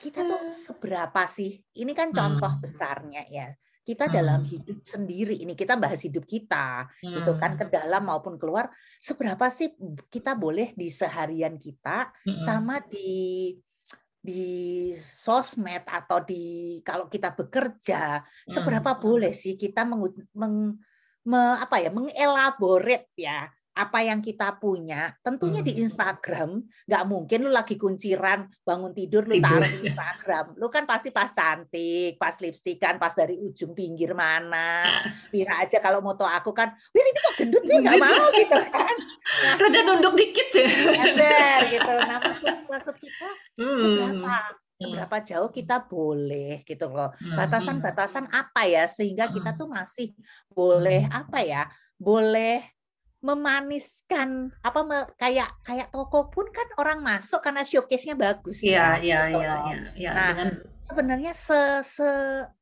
kita 0.00 0.24
tuh 0.24 0.48
seberapa 0.48 1.22
sih? 1.28 1.60
Ini 1.76 1.92
kan 1.92 2.12
contoh 2.12 2.52
hmm. 2.56 2.62
besarnya 2.62 3.22
ya 3.28 3.48
kita 3.86 4.10
dalam 4.10 4.42
hmm. 4.42 4.50
hidup 4.50 4.78
sendiri 4.82 5.38
ini 5.38 5.54
kita 5.54 5.78
bahas 5.78 6.02
hidup 6.02 6.26
kita 6.26 6.90
hmm. 7.06 7.22
gitu 7.22 7.38
kan 7.38 7.54
ke 7.54 7.70
hmm. 7.70 7.72
dalam 7.72 8.02
maupun 8.02 8.34
keluar 8.34 8.66
seberapa 8.98 9.46
sih 9.46 9.78
kita 10.10 10.34
boleh 10.34 10.74
di 10.74 10.90
seharian 10.90 11.54
kita 11.54 12.10
hmm. 12.26 12.42
sama 12.42 12.82
di 12.82 13.54
di 14.26 14.90
sosmed 14.98 15.86
atau 15.86 16.18
di 16.26 16.78
kalau 16.82 17.06
kita 17.06 17.30
bekerja 17.30 18.18
hmm. 18.18 18.50
seberapa 18.50 18.98
boleh 18.98 19.30
sih 19.30 19.54
kita 19.54 19.86
meng, 19.86 20.10
meng 20.34 20.74
me, 21.26 21.40
apa 21.62 21.78
ya 21.78 21.94
mengelaborate 21.94 23.14
ya 23.14 23.46
apa 23.76 24.00
yang 24.00 24.24
kita 24.24 24.56
punya 24.56 25.12
tentunya 25.20 25.60
hmm. 25.60 25.68
di 25.68 25.72
Instagram 25.84 26.64
nggak 26.64 27.04
mungkin 27.04 27.44
lu 27.44 27.52
lagi 27.52 27.76
kunciran 27.76 28.48
bangun 28.64 28.96
tidur 28.96 29.28
lu 29.28 29.36
tidur. 29.36 29.52
taruh 29.52 29.68
di 29.68 29.80
Instagram. 29.92 30.44
Lu 30.56 30.72
kan 30.72 30.88
pasti 30.88 31.12
pas 31.12 31.28
cantik 31.28 32.16
pas 32.16 32.32
lipstikan 32.40 32.96
pas 32.96 33.12
dari 33.12 33.36
ujung 33.36 33.76
pinggir 33.76 34.16
mana. 34.16 34.88
Pira 35.32 35.60
aja 35.60 35.76
kalau 35.84 36.00
moto 36.00 36.24
aku 36.24 36.56
kan 36.56 36.72
Wih 36.96 37.04
ini 37.04 37.10
kok 37.12 37.34
gendut 37.36 37.62
nih 37.68 37.76
nggak 37.84 38.00
mau 38.00 38.26
gitu 38.32 38.60
kan. 38.72 38.96
Nah, 39.36 39.58
rada 39.58 39.80
nunduk 39.84 40.14
dikit 40.16 40.48
sih 40.54 40.64
gitu. 41.68 41.92
Nah 41.92 42.18
maksud 42.22 42.56
maksud 42.72 42.96
kita 42.96 43.28
hmm. 43.60 43.76
seberapa 43.76 44.32
hmm. 44.32 44.80
seberapa 44.80 45.16
jauh 45.20 45.50
kita 45.52 45.76
boleh 45.84 46.64
gitu 46.64 46.88
loh. 46.88 47.12
Hmm, 47.20 47.36
batasan-batasan 47.36 48.32
apa 48.32 48.64
ya 48.64 48.88
sehingga 48.88 49.28
kita 49.28 49.52
tuh 49.52 49.68
masih 49.68 50.16
boleh 50.48 51.04
apa 51.12 51.44
ya 51.44 51.68
boleh 52.00 52.75
memaniskan 53.24 54.52
apa 54.60 54.80
me, 54.84 54.98
kayak 55.16 55.48
kayak 55.64 55.88
toko 55.88 56.28
pun 56.28 56.46
kan 56.52 56.68
orang 56.76 57.00
masuk 57.00 57.40
karena 57.40 57.64
showcase-nya 57.64 58.14
bagus 58.14 58.60
ya. 58.62 59.00
Iya, 59.00 59.00
iya, 59.00 59.20
iya, 59.32 59.54
iya. 59.96 60.10
Nah, 60.12 60.30
dengan... 60.36 60.48
sebenarnya 60.84 61.32
se, 61.32 61.58
se 61.82 62.08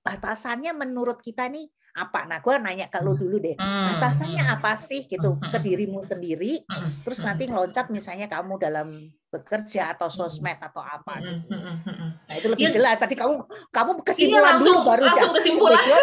batasannya 0.01 0.73
menurut 0.73 1.19
kita 1.21 1.51
nih 1.51 1.67
apa? 1.95 2.27
Nah, 2.27 2.43
gue 2.43 2.55
nanya 2.59 2.91
ke 2.91 2.99
lu 3.03 3.15
hmm. 3.15 3.21
dulu 3.23 3.37
deh. 3.39 3.57
Hmm. 3.59 3.87
Batasannya 3.95 4.43
hmm. 4.43 4.55
apa 4.59 4.73
sih 4.79 5.07
gitu 5.07 5.39
ke 5.39 5.59
dirimu 5.63 6.03
sendiri? 6.03 6.67
Terus 7.07 7.19
nanti 7.23 7.47
ngeloncat 7.47 7.91
misalnya 7.91 8.27
kamu 8.27 8.59
dalam 8.59 8.89
bekerja 9.31 9.99
atau 9.99 10.07
sosmed 10.07 10.59
atau 10.63 10.83
apa 10.83 11.19
gitu. 11.19 11.51
Nah, 11.51 12.35
itu 12.35 12.47
lebih 12.51 12.71
ya, 12.71 12.75
jelas. 12.75 12.97
Tadi 13.03 13.19
kamu 13.19 13.43
kamu 13.75 13.91
iya, 13.99 14.03
kesimpulan 14.07 14.43
iya, 14.43 14.51
langsung, 14.55 14.79
dulu 14.79 14.91
baru 14.91 15.03
langsung 15.11 15.33
kesimpulan. 15.35 15.83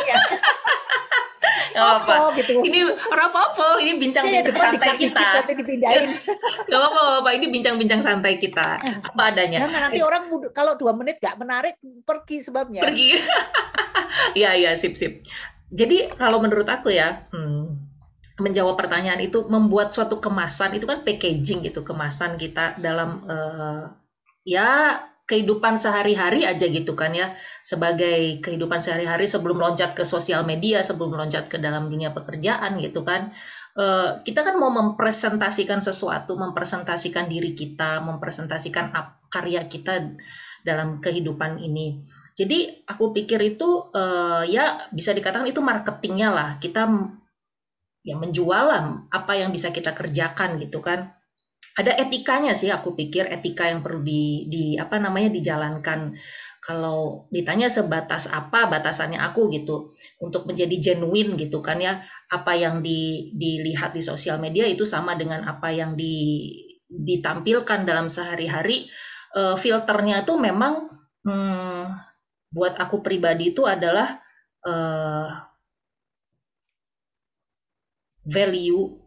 Gak 1.71 1.83
apa-apa. 1.83 2.35
Gitu. 2.37 2.61
Ini 2.61 2.79
apa-apa. 3.09 3.79
Ini 3.81 3.91
bincang-bincang 3.97 4.53
ya, 4.53 4.59
santai 4.59 4.91
kita. 4.95 5.27
Gak 6.69 6.79
apa-apa, 6.79 7.01
apa 7.23 7.29
Ini 7.35 7.45
bincang-bincang 7.49 8.01
santai 8.03 8.33
kita. 8.37 8.79
Apa 8.81 9.21
adanya. 9.33 9.65
Nah, 9.65 9.89
nanti 9.89 9.99
orang 10.03 10.27
kalau 10.51 10.75
dua 10.75 10.93
menit 10.93 11.17
gak 11.23 11.39
menarik, 11.39 11.75
pergi 12.03 12.43
sebabnya. 12.43 12.81
Pergi. 12.83 13.11
Iya, 14.31 14.55
iya, 14.55 14.71
sip, 14.75 14.95
sip. 14.95 15.23
Jadi 15.71 16.11
kalau 16.15 16.43
menurut 16.43 16.67
aku 16.67 16.91
ya, 16.91 17.27
hmm, 17.31 17.91
menjawab 18.39 18.75
pertanyaan 18.75 19.21
itu 19.21 19.45
membuat 19.47 19.93
suatu 19.93 20.17
kemasan 20.23 20.75
itu 20.75 20.89
kan 20.89 21.05
packaging 21.05 21.63
gitu 21.63 21.85
kemasan 21.85 22.35
kita 22.35 22.75
dalam 22.81 23.23
uh, 23.29 23.91
ya 24.41 24.99
kehidupan 25.31 25.79
sehari-hari 25.79 26.43
aja 26.43 26.67
gitu 26.67 26.91
kan 26.91 27.15
ya. 27.15 27.31
Sebagai 27.63 28.43
kehidupan 28.43 28.83
sehari-hari 28.83 29.23
sebelum 29.23 29.55
loncat 29.55 29.95
ke 29.95 30.03
sosial 30.03 30.43
media 30.43 30.83
sebelum 30.83 31.15
loncat 31.15 31.47
ke 31.47 31.55
dalam 31.55 31.87
dunia 31.87 32.11
pekerjaan 32.11 32.83
gitu 32.83 33.07
kan. 33.07 33.31
Uh, 33.71 34.19
kita 34.27 34.43
kan 34.43 34.59
mau 34.59 34.67
mempresentasikan 34.67 35.79
sesuatu 35.79 36.35
mempresentasikan 36.35 37.31
diri 37.31 37.55
kita 37.55 38.03
mempresentasikan 38.03 38.91
karya 39.31 39.63
kita 39.71 40.11
dalam 40.67 40.99
kehidupan 40.99 41.63
ini. 41.63 42.03
Jadi 42.35 42.83
aku 42.83 43.15
pikir 43.15 43.39
itu 43.55 43.87
uh, 43.95 44.43
ya 44.43 44.91
bisa 44.91 45.15
dikatakan 45.15 45.47
itu 45.47 45.63
marketingnya 45.63 46.29
lah. 46.35 46.49
Kita 46.59 46.83
ya 48.03 48.19
menjual 48.19 48.65
lah 48.67 49.07
apa 49.07 49.39
yang 49.39 49.55
bisa 49.55 49.71
kita 49.71 49.95
kerjakan 49.95 50.57
gitu 50.59 50.81
kan 50.81 51.20
ada 51.71 51.95
etikanya 51.95 52.51
sih 52.51 52.67
aku 52.67 52.99
pikir 52.99 53.31
etika 53.31 53.71
yang 53.71 53.79
perlu 53.79 54.03
di, 54.03 54.47
di 54.51 54.75
apa 54.75 54.99
namanya 54.99 55.31
dijalankan. 55.31 56.11
Kalau 56.61 57.25
ditanya 57.33 57.71
sebatas 57.71 58.29
apa 58.29 58.69
batasannya 58.69 59.17
aku 59.17 59.49
gitu 59.49 59.89
untuk 60.21 60.45
menjadi 60.45 60.93
genuine 60.93 61.33
gitu 61.39 61.57
kan 61.63 61.81
ya 61.81 61.97
apa 62.29 62.53
yang 62.53 62.85
di, 62.85 63.33
dilihat 63.33 63.97
di 63.97 64.03
sosial 64.03 64.37
media 64.37 64.69
itu 64.69 64.85
sama 64.85 65.17
dengan 65.17 65.41
apa 65.47 65.73
yang 65.73 65.97
di, 65.97 66.53
ditampilkan 66.85 67.87
dalam 67.87 68.11
sehari-hari 68.11 68.85
uh, 69.33 69.57
filternya 69.57 70.21
itu 70.21 70.37
memang 70.37 70.85
hmm, 71.25 71.81
buat 72.51 72.77
aku 72.77 73.01
pribadi 73.01 73.55
itu 73.55 73.65
adalah 73.65 74.21
uh, 74.67 75.49
value 78.27 79.00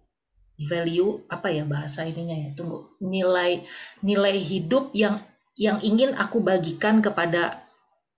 value 0.55 1.27
apa 1.27 1.51
ya 1.51 1.67
bahasa 1.67 2.07
ininya 2.07 2.39
ya 2.39 2.51
tunggu 2.55 2.95
nilai 3.03 3.67
nilai 4.07 4.37
hidup 4.39 4.95
yang 4.95 5.19
yang 5.55 5.79
ingin 5.83 6.15
aku 6.15 6.43
bagikan 6.43 6.99
kepada 6.99 7.63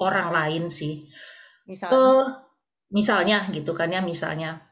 orang 0.00 0.32
lain 0.32 0.64
sih. 0.72 1.08
Misalnya, 1.68 1.96
uh, 1.96 2.24
misalnya 2.92 3.38
gitu 3.52 3.76
kan 3.76 3.92
ya 3.92 4.00
misalnya. 4.00 4.64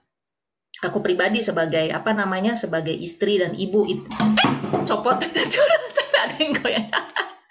Aku 0.82 1.00
pribadi 1.00 1.40
sebagai 1.40 1.88
apa 1.94 2.12
namanya 2.12 2.52
sebagai 2.58 2.92
istri 2.92 3.40
dan 3.40 3.56
ibu 3.56 3.88
itu 3.88 4.04
eh 4.44 4.52
copot. 4.84 5.16
Ada 6.24 6.34
yang 6.40 6.56
goyang 6.56 6.88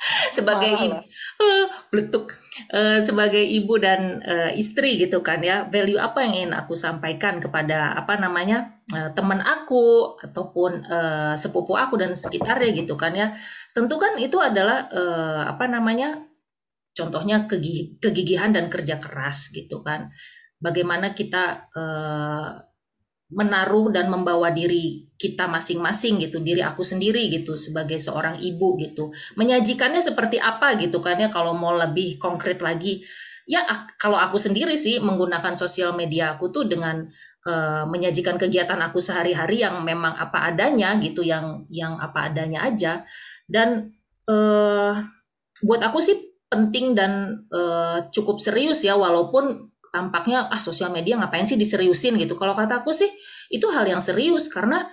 sebagai 0.37 0.71
ibu, 0.73 0.97
uh, 1.39 1.65
beletuk 1.89 2.35
uh, 2.73 2.99
sebagai 2.99 3.41
ibu 3.41 3.79
dan 3.79 4.19
uh, 4.23 4.51
istri 4.53 4.99
gitu 4.99 5.23
kan 5.23 5.39
ya. 5.39 5.65
Value 5.67 5.99
apa 5.99 6.23
yang 6.25 6.33
ingin 6.33 6.53
aku 6.55 6.73
sampaikan 6.75 7.39
kepada 7.39 7.95
apa 7.95 8.19
namanya 8.19 8.83
uh, 8.93 9.09
teman 9.15 9.39
aku 9.39 10.17
ataupun 10.19 10.71
uh, 10.87 11.33
sepupu 11.35 11.77
aku 11.77 11.99
dan 11.99 12.13
sekitarnya 12.13 12.71
gitu 12.75 12.99
kan 12.99 13.13
ya. 13.15 13.31
Tentu 13.71 13.95
kan 13.97 14.19
itu 14.19 14.37
adalah 14.39 14.87
uh, 14.91 15.47
apa 15.47 15.65
namanya 15.69 16.19
contohnya 16.93 17.49
kegigihan 17.99 18.53
dan 18.53 18.69
kerja 18.69 18.99
keras 19.01 19.49
gitu 19.51 19.81
kan. 19.81 20.13
Bagaimana 20.63 21.11
kita 21.11 21.67
uh, 21.75 22.49
menaruh 23.33 23.89
dan 23.89 24.13
membawa 24.13 24.53
diri 24.53 25.09
kita 25.23 25.47
masing-masing 25.47 26.19
gitu, 26.19 26.43
diri 26.43 26.59
aku 26.59 26.83
sendiri 26.83 27.31
gitu 27.31 27.55
sebagai 27.55 27.95
seorang 27.95 28.43
ibu 28.43 28.75
gitu. 28.75 29.15
Menyajikannya 29.39 30.03
seperti 30.03 30.43
apa 30.43 30.75
gitu 30.75 30.99
kan 30.99 31.15
ya 31.15 31.31
kalau 31.31 31.55
mau 31.55 31.71
lebih 31.71 32.19
konkret 32.19 32.59
lagi. 32.59 32.99
Ya 33.47 33.63
kalau 33.99 34.19
aku 34.19 34.35
sendiri 34.39 34.75
sih 34.75 34.99
menggunakan 34.99 35.55
sosial 35.55 35.95
media 35.95 36.35
aku 36.35 36.51
tuh 36.51 36.67
dengan 36.67 37.07
uh, 37.47 37.83
menyajikan 37.87 38.35
kegiatan 38.39 38.79
aku 38.83 38.99
sehari-hari 38.99 39.63
yang 39.63 39.79
memang 39.83 40.15
apa 40.15 40.51
adanya 40.51 40.99
gitu, 40.99 41.23
yang 41.23 41.63
yang 41.71 41.95
apa 42.03 42.31
adanya 42.31 42.67
aja. 42.67 43.07
Dan 43.47 43.95
uh, 44.27 44.95
buat 45.63 45.81
aku 45.83 45.99
sih 46.03 46.19
penting 46.51 46.95
dan 46.95 47.43
uh, 47.51 48.07
cukup 48.11 48.39
serius 48.39 48.83
ya 48.85 48.95
walaupun 48.99 49.71
tampaknya 49.93 50.49
ah 50.49 50.57
sosial 50.57 50.89
media 50.89 51.19
ngapain 51.21 51.45
sih 51.45 51.59
diseriusin 51.59 52.17
gitu. 52.17 52.33
Kalau 52.33 52.57
kata 52.57 52.81
aku 52.81 52.95
sih 52.95 53.11
itu 53.53 53.67
hal 53.69 53.85
yang 53.85 54.01
serius 54.01 54.49
karena 54.49 54.89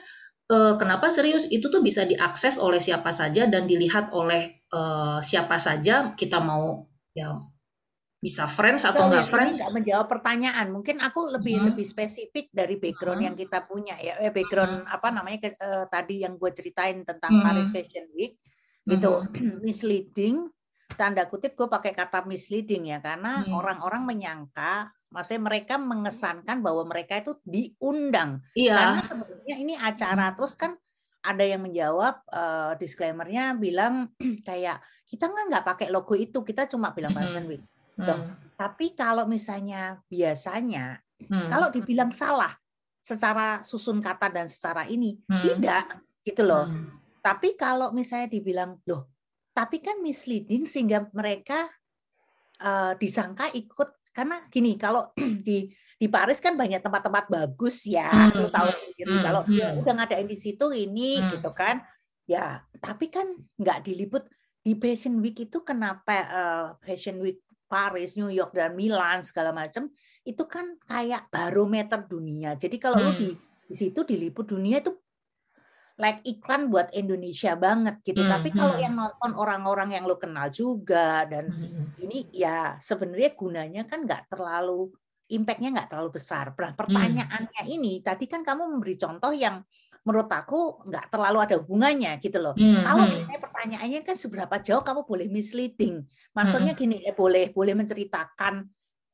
eh, 0.50 0.75
kenapa 0.75 1.09
serius 1.14 1.47
itu 1.49 1.71
tuh 1.71 1.80
bisa 1.80 2.02
diakses 2.02 2.59
oleh 2.59 2.83
siapa 2.83 3.14
saja 3.14 3.47
dan 3.47 3.71
dilihat 3.71 4.11
oleh 4.11 4.66
eh, 4.66 5.19
siapa 5.23 5.57
saja 5.62 6.12
kita 6.19 6.42
mau 6.42 6.90
ya 7.14 7.38
bisa 8.21 8.45
friends 8.45 8.85
atau 8.85 9.09
enggak 9.09 9.25
friends 9.25 9.64
enggak 9.64 9.75
menjawab 9.80 10.07
pertanyaan 10.12 10.69
mungkin 10.69 11.00
aku 11.00 11.33
lebih 11.33 11.57
hmm. 11.57 11.66
lebih 11.73 11.87
spesifik 11.88 12.52
dari 12.52 12.76
background 12.76 13.25
hmm. 13.25 13.26
yang 13.33 13.37
kita 13.37 13.64
punya 13.64 13.97
ya 13.97 14.21
eh, 14.21 14.28
background 14.28 14.85
hmm. 14.85 14.92
apa 14.92 15.09
namanya 15.09 15.49
eh, 15.57 15.85
tadi 15.88 16.21
yang 16.21 16.37
gue 16.37 16.52
ceritain 16.52 17.00
tentang 17.00 17.40
hmm. 17.40 17.45
Paris 17.49 17.73
Fashion 17.73 18.12
Week 18.12 18.37
gitu 18.85 19.25
hmm. 19.25 19.64
misleading 19.66 20.52
tanda 21.00 21.25
kutip 21.33 21.57
gue 21.57 21.64
pakai 21.64 21.97
kata 21.97 22.28
misleading 22.28 22.92
ya 22.92 23.00
karena 23.00 23.40
hmm. 23.40 23.57
orang-orang 23.57 24.04
hmm. 24.04 24.11
menyangka 24.12 24.92
maksudnya 25.11 25.43
mereka 25.43 25.75
mengesankan 25.76 26.62
bahwa 26.62 26.87
mereka 26.87 27.19
itu 27.19 27.35
diundang 27.43 28.38
iya. 28.55 28.79
karena 28.79 29.00
sebenarnya 29.02 29.57
ini 29.59 29.75
acara 29.75 30.31
hmm. 30.31 30.35
terus 30.38 30.55
kan 30.55 30.73
ada 31.21 31.45
yang 31.45 31.61
menjawab 31.61 32.25
uh, 32.33 32.73
disclaimernya 32.81 33.59
bilang 33.59 34.09
kayak 34.49 34.81
kita 35.05 35.29
nggak 35.29 35.45
nggak 35.50 35.64
pakai 35.67 35.88
logo 35.93 36.14
itu 36.14 36.40
kita 36.47 36.71
cuma 36.71 36.95
bilang 36.95 37.12
hmm. 37.12 37.21
Fashion 37.21 37.47
Week 37.50 37.62
loh 38.00 38.17
hmm. 38.17 38.57
tapi 38.57 38.97
kalau 38.97 39.29
misalnya 39.29 40.00
biasanya 40.09 41.02
hmm. 41.21 41.49
kalau 41.52 41.69
dibilang 41.69 42.14
salah 42.14 42.55
secara 43.02 43.61
susun 43.67 44.00
kata 44.00 44.31
dan 44.33 44.47
secara 44.47 44.88
ini 44.88 45.19
hmm. 45.26 45.43
tidak 45.45 45.85
gitu 46.25 46.47
loh 46.47 46.64
hmm. 46.64 47.21
tapi 47.21 47.59
kalau 47.59 47.93
misalnya 47.93 48.31
dibilang 48.31 48.81
loh 48.88 49.11
tapi 49.50 49.83
kan 49.83 49.99
misleading 50.00 50.64
sehingga 50.64 51.11
mereka 51.12 51.69
uh, 52.62 52.95
disangka 52.97 53.52
ikut 53.52 54.00
karena 54.11 54.37
gini 54.50 54.75
kalau 54.75 55.11
di 55.47 55.71
di 56.00 56.07
Paris 56.09 56.40
kan 56.40 56.57
banyak 56.57 56.81
tempat-tempat 56.81 57.29
bagus 57.29 57.85
ya, 57.85 58.09
hmm, 58.09 58.33
lu 58.40 58.49
tahu 58.49 58.73
hmm, 58.73 58.81
sendiri 58.81 59.14
hmm, 59.21 59.25
kalau 59.25 59.43
dia 59.45 59.69
udah 59.76 59.93
ngadain 60.00 60.25
di 60.25 60.38
situ 60.38 60.73
ini 60.73 61.21
hmm. 61.21 61.29
gitu 61.37 61.50
kan, 61.52 61.85
ya 62.25 62.64
tapi 62.81 63.12
kan 63.12 63.29
nggak 63.61 63.85
diliput 63.85 64.25
di 64.65 64.73
Fashion 64.80 65.21
Week 65.21 65.37
itu 65.37 65.61
kenapa 65.61 66.17
uh, 66.25 66.67
Fashion 66.80 67.21
Week 67.21 67.45
Paris, 67.71 68.17
New 68.17 68.32
York 68.32 68.56
dan 68.56 68.75
Milan 68.75 69.23
segala 69.23 69.54
macam 69.54 69.93
itu 70.26 70.43
kan 70.49 70.75
kayak 70.89 71.30
barometer 71.30 72.02
dunia. 72.02 72.58
Jadi 72.58 72.76
kalau 72.82 72.99
hmm. 72.99 73.06
lu 73.06 73.13
di 73.15 73.30
di 73.71 73.75
situ 73.78 74.02
diliput 74.02 74.50
dunia 74.50 74.82
itu 74.82 74.91
like 76.00 76.25
iklan 76.25 76.73
buat 76.73 76.89
Indonesia 76.97 77.52
banget 77.54 78.00
gitu. 78.00 78.25
Hmm, 78.25 78.32
Tapi 78.32 78.49
kalau 78.56 78.75
hmm. 78.75 78.82
yang 78.82 78.95
nonton 78.97 79.32
orang-orang 79.36 80.00
yang 80.00 80.08
lo 80.08 80.17
kenal 80.17 80.49
juga 80.49 81.28
dan 81.28 81.52
hmm. 81.52 81.69
hmm. 81.69 82.04
ini 82.08 82.19
ya 82.32 82.80
sebenarnya 82.80 83.36
gunanya 83.36 83.82
kan 83.84 84.08
nggak 84.08 84.32
terlalu 84.32 84.89
impactnya 85.30 85.71
nggak 85.76 85.89
terlalu 85.93 86.10
besar. 86.17 86.56
Nah, 86.56 86.73
pertanyaannya 86.75 87.63
hmm. 87.63 87.76
ini 87.76 87.93
tadi 88.00 88.25
kan 88.26 88.41
kamu 88.43 88.67
memberi 88.67 88.97
contoh 88.97 89.30
yang 89.30 89.60
menurut 90.00 90.32
aku 90.32 90.89
nggak 90.89 91.13
terlalu 91.13 91.39
ada 91.45 91.54
hubungannya 91.60 92.17
gitu 92.19 92.41
loh. 92.41 92.56
Hmm. 92.56 92.80
Kalau 92.80 93.04
hmm. 93.04 93.13
misalnya 93.21 93.41
pertanyaannya 93.45 94.00
kan 94.00 94.17
seberapa 94.17 94.56
jauh 94.65 94.82
kamu 94.82 95.04
boleh 95.04 95.28
misleading. 95.28 96.00
Maksudnya 96.32 96.73
hmm. 96.73 96.80
gini, 96.80 96.97
eh, 97.04 97.15
boleh 97.15 97.52
boleh 97.52 97.76
menceritakan 97.76 98.65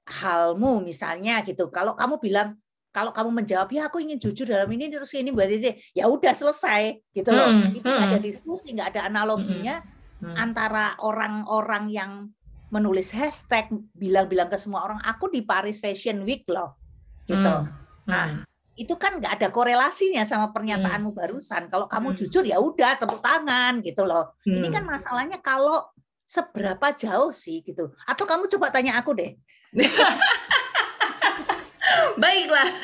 halmu 0.07 0.79
misalnya 0.87 1.43
gitu. 1.43 1.67
Kalau 1.75 1.99
kamu 1.99 2.23
bilang 2.23 2.55
kalau 2.97 3.13
kamu 3.13 3.45
menjawab 3.45 3.69
ya 3.69 3.93
aku 3.93 4.01
ingin 4.01 4.17
jujur 4.17 4.49
dalam 4.49 4.73
ini 4.73 4.89
terus 4.89 5.13
ini 5.13 5.29
buat 5.29 5.53
ini 5.53 5.77
ya 5.93 6.09
udah 6.09 6.33
selesai 6.33 7.13
gitu 7.13 7.29
loh 7.29 7.53
hmm, 7.53 7.77
itu 7.77 7.85
hmm. 7.85 8.05
ada 8.09 8.17
diskusi 8.17 8.73
nggak 8.73 8.97
ada 8.97 9.13
analoginya 9.13 9.85
hmm, 9.85 10.33
hmm. 10.33 10.37
antara 10.41 10.97
orang-orang 11.05 11.93
yang 11.93 12.33
menulis 12.73 13.13
hashtag 13.13 13.69
bilang-bilang 13.93 14.49
ke 14.49 14.57
semua 14.57 14.89
orang 14.89 14.97
aku 15.05 15.29
di 15.29 15.45
Paris 15.45 15.77
Fashion 15.77 16.25
Week 16.25 16.49
loh 16.49 16.81
gitu 17.29 17.45
hmm, 17.45 17.69
hmm. 17.69 18.09
nah 18.09 18.27
itu 18.81 18.97
kan 18.97 19.21
nggak 19.21 19.45
ada 19.45 19.49
korelasinya 19.53 20.25
sama 20.25 20.49
pernyataanmu 20.57 21.13
hmm. 21.13 21.21
barusan 21.21 21.69
kalau 21.69 21.85
kamu 21.93 22.17
hmm. 22.17 22.19
jujur 22.25 22.49
ya 22.49 22.57
udah 22.57 22.97
tepuk 22.97 23.21
tangan 23.21 23.85
gitu 23.85 24.09
loh 24.09 24.33
hmm. 24.49 24.57
ini 24.57 24.69
kan 24.73 24.89
masalahnya 24.89 25.37
kalau 25.45 25.85
seberapa 26.25 26.97
jauh 26.97 27.29
sih 27.29 27.61
gitu 27.61 27.93
atau 28.09 28.25
kamu 28.25 28.49
coba 28.57 28.73
tanya 28.73 28.97
aku 28.97 29.13
deh 29.13 29.37
baiklah. 32.19 32.69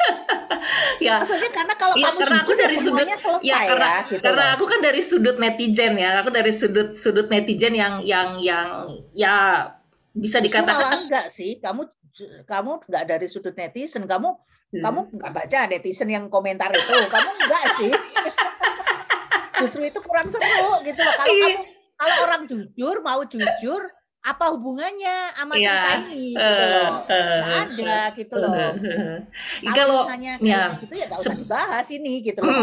Ya. 1.03 1.19
Maksudnya 1.19 1.51
karena 1.51 1.75
kalau 1.75 1.99
ya, 1.99 2.15
kamu 2.15 2.19
karena 2.23 2.39
aku 2.47 2.55
dari 2.55 2.77
sudut 2.79 3.09
ya 3.43 3.59
karena 3.67 3.91
ya, 3.91 3.99
gitu. 4.07 4.23
karena 4.23 4.45
aku 4.55 4.65
kan 4.71 4.79
dari 4.79 5.03
sudut 5.03 5.37
netizen 5.43 5.99
ya. 5.99 6.23
Aku 6.23 6.31
dari 6.31 6.53
sudut 6.55 6.95
sudut 6.95 7.27
netizen 7.27 7.75
yang 7.75 7.99
yang 8.07 8.39
yang 8.39 8.87
ya 9.11 9.67
bisa 10.15 10.39
dikatakan 10.39 11.11
enggak 11.11 11.27
sih. 11.35 11.59
Kamu 11.59 11.83
kamu 12.47 12.73
enggak 12.87 13.05
dari 13.11 13.27
sudut 13.27 13.59
netizen. 13.59 14.07
Kamu 14.07 14.29
hmm. 14.31 14.83
kamu 14.87 15.01
enggak 15.19 15.33
baca 15.35 15.59
netizen 15.67 16.07
yang 16.07 16.31
komentar 16.31 16.71
itu. 16.71 16.95
Kamu 17.11 17.31
enggak 17.43 17.65
sih. 17.83 17.91
Justru 19.67 19.83
itu 19.83 19.99
kurang 19.99 20.31
seru 20.31 20.79
gitu 20.87 21.01
loh. 21.03 21.15
Kalau 21.19 21.35
iya. 21.35 21.47
kamu 21.59 21.63
kalau 21.99 22.17
orang 22.27 22.43
jujur 22.47 22.97
mau 23.03 23.23
jujur 23.27 23.83
apa 24.23 24.55
hubungannya 24.55 25.35
sama 25.35 25.59
ya, 25.59 25.83
cerita 25.83 25.93
ini 26.07 26.31
gitu 26.31 26.63
loh. 26.71 26.91
Uh, 27.11 27.41
ada 27.59 27.99
gitu 28.15 28.35
loh. 28.39 28.55
Uh, 28.55 29.19
kalau 29.75 30.07
hanya 30.07 30.39
ya 30.39 30.79
gitu 30.79 30.95
ya 30.95 31.11
gak 31.11 31.19
usah 31.19 31.35
dibahas 31.35 31.87
ini 31.91 32.23
gitu 32.23 32.39
loh. 32.39 32.55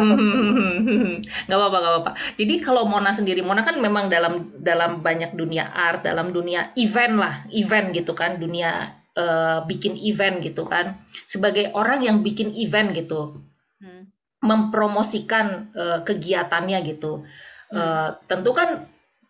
Gak 1.19 1.57
apa-apa, 1.59 1.77
gak 1.83 1.91
apa-apa. 1.91 2.11
Jadi 2.39 2.53
kalau 2.63 2.87
Mona 2.87 3.11
sendiri, 3.11 3.43
Mona 3.43 3.59
kan 3.59 3.75
memang 3.75 4.07
dalam 4.07 4.55
dalam 4.55 5.03
banyak 5.03 5.35
dunia 5.35 5.67
art, 5.67 6.07
dalam 6.07 6.31
dunia 6.31 6.71
event 6.79 7.19
lah, 7.19 7.43
event 7.51 7.91
gitu 7.91 8.15
kan, 8.15 8.39
dunia 8.39 8.95
uh, 9.19 9.59
bikin 9.67 9.99
event 9.99 10.39
gitu 10.39 10.63
kan. 10.63 11.03
Sebagai 11.27 11.75
orang 11.75 12.07
yang 12.07 12.23
bikin 12.23 12.55
event 12.55 12.95
gitu, 12.95 13.35
hmm. 13.83 14.07
mempromosikan 14.47 15.75
uh, 15.75 15.99
kegiatannya 16.07 16.79
gitu. 16.87 17.27
Uh, 17.67 18.15
tentu 18.31 18.55
kan 18.55 18.87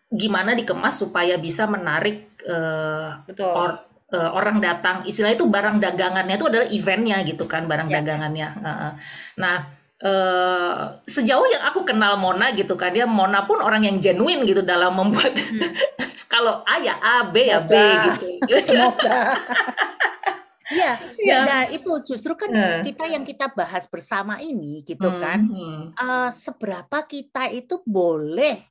gimana 0.10 0.58
dikemas 0.58 1.06
supaya 1.06 1.38
bisa 1.38 1.70
menarik 1.70 2.34
uh, 2.50 3.22
Or, 3.38 3.86
uh, 4.10 4.30
orang 4.34 4.58
datang 4.58 5.06
istilah 5.06 5.38
itu 5.38 5.46
barang 5.46 5.78
dagangannya 5.78 6.36
itu 6.36 6.50
adalah 6.50 6.68
eventnya 6.70 7.22
gitu 7.22 7.46
kan 7.46 7.70
barang 7.70 7.90
ya. 7.90 8.02
dagangannya 8.02 8.48
uh, 8.58 8.94
nah 9.38 9.56
uh, 10.02 10.98
sejauh 11.06 11.46
yang 11.46 11.64
aku 11.70 11.86
kenal 11.86 12.18
Mona 12.18 12.52
gitu 12.58 12.74
kan 12.74 12.90
dia 12.90 13.06
Mona 13.06 13.46
pun 13.46 13.62
orang 13.62 13.86
yang 13.86 14.02
genuine 14.02 14.44
gitu 14.50 14.66
dalam 14.66 14.98
membuat 14.98 15.30
hmm. 15.30 15.62
kalau 16.34 16.66
A 16.66 16.82
ya 16.82 16.98
A 16.98 17.30
B 17.30 17.36
ya 17.46 17.62
B 17.62 17.74
gitu 18.50 18.58
semoga 18.66 19.14
Iya, 20.70 20.94
ya. 21.18 21.40
nah 21.50 21.62
itu 21.66 21.90
justru 22.06 22.38
kan 22.38 22.54
kita 22.86 23.10
yang 23.10 23.26
kita 23.26 23.50
bahas 23.58 23.90
bersama 23.90 24.38
ini 24.38 24.86
gitu 24.86 25.10
kan, 25.18 25.50
hmm. 25.50 25.98
uh, 25.98 26.30
seberapa 26.30 27.10
kita 27.10 27.50
itu 27.50 27.82
boleh 27.82 28.62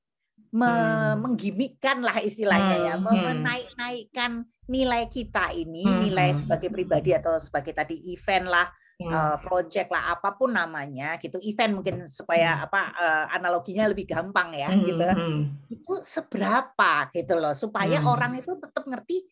me 0.52 0.68
hmm. 0.68 1.20
menggimikkan 1.20 2.00
lah 2.00 2.18
istilahnya 2.24 2.76
ya, 2.76 2.94
hmm. 2.96 3.04
ya, 3.04 3.22
menaik-naikkan 3.32 4.32
nilai 4.68 5.08
kita 5.08 5.52
ini, 5.52 5.84
hmm. 5.84 6.00
nilai 6.08 6.28
sebagai 6.36 6.68
pribadi 6.72 7.16
atau 7.16 7.36
sebagai 7.40 7.72
tadi 7.72 7.96
event 8.12 8.46
lah, 8.48 8.66
hmm. 9.00 9.08
uh, 9.08 9.36
project 9.40 9.88
lah, 9.92 10.16
apa 10.16 10.36
pun 10.36 10.52
namanya, 10.52 11.16
gitu. 11.20 11.40
Event 11.40 11.72
mungkin 11.80 11.96
supaya 12.08 12.56
hmm. 12.56 12.64
apa 12.68 12.80
uh, 12.96 13.26
analoginya 13.32 13.88
lebih 13.88 14.08
gampang 14.08 14.56
ya, 14.56 14.68
hmm. 14.72 14.82
gitu. 14.84 15.04
Hmm. 15.04 15.40
Itu 15.68 15.92
seberapa 16.04 16.92
gitu 17.12 17.34
loh, 17.36 17.52
supaya 17.56 18.00
hmm. 18.00 18.08
orang 18.08 18.32
itu 18.36 18.52
tetap 18.56 18.84
ngerti 18.84 19.24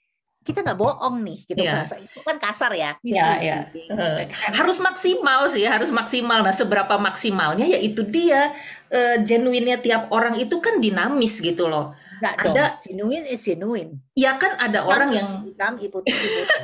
kita 0.47 0.63
nggak 0.63 0.79
bohong 0.79 1.27
nih 1.27 1.39
gitu 1.43 1.59
Iya. 1.59 1.83
bahasa 1.83 1.99
itu 1.99 2.23
kan 2.23 2.39
kasar 2.39 2.71
ya 2.71 2.95
Iya, 3.03 3.27
iya. 3.43 3.57
misleading, 3.67 3.89
Eh, 3.91 4.31
kan? 4.31 4.51
harus 4.55 4.79
maksimal 4.79 5.41
sih, 5.51 5.67
harus 5.67 5.91
maksimal. 5.91 6.47
Nah, 6.47 6.55
seberapa 6.55 6.95
maksimalnya 6.97 7.67
ya 7.67 7.83
itu 7.83 8.07
dia 8.07 8.55
eh, 8.87 9.19
genuinenya 9.27 9.83
tiap 9.83 10.03
orang 10.15 10.39
itu 10.39 10.63
kan 10.63 10.79
dinamis 10.79 11.43
gitu 11.43 11.67
loh. 11.67 11.99
Nggak 12.23 12.35
dong 12.47 12.55
Ada 12.55 12.65
genuine 12.79 13.27
is 13.27 13.43
genuine 13.43 13.91
ya 14.15 14.39
kan 14.39 14.55
ada 14.57 14.87
orang 14.87 15.11
yang 15.11 15.29
Hitam, 15.43 15.83
ikuti 15.83 16.15
ikuti. 16.15 16.55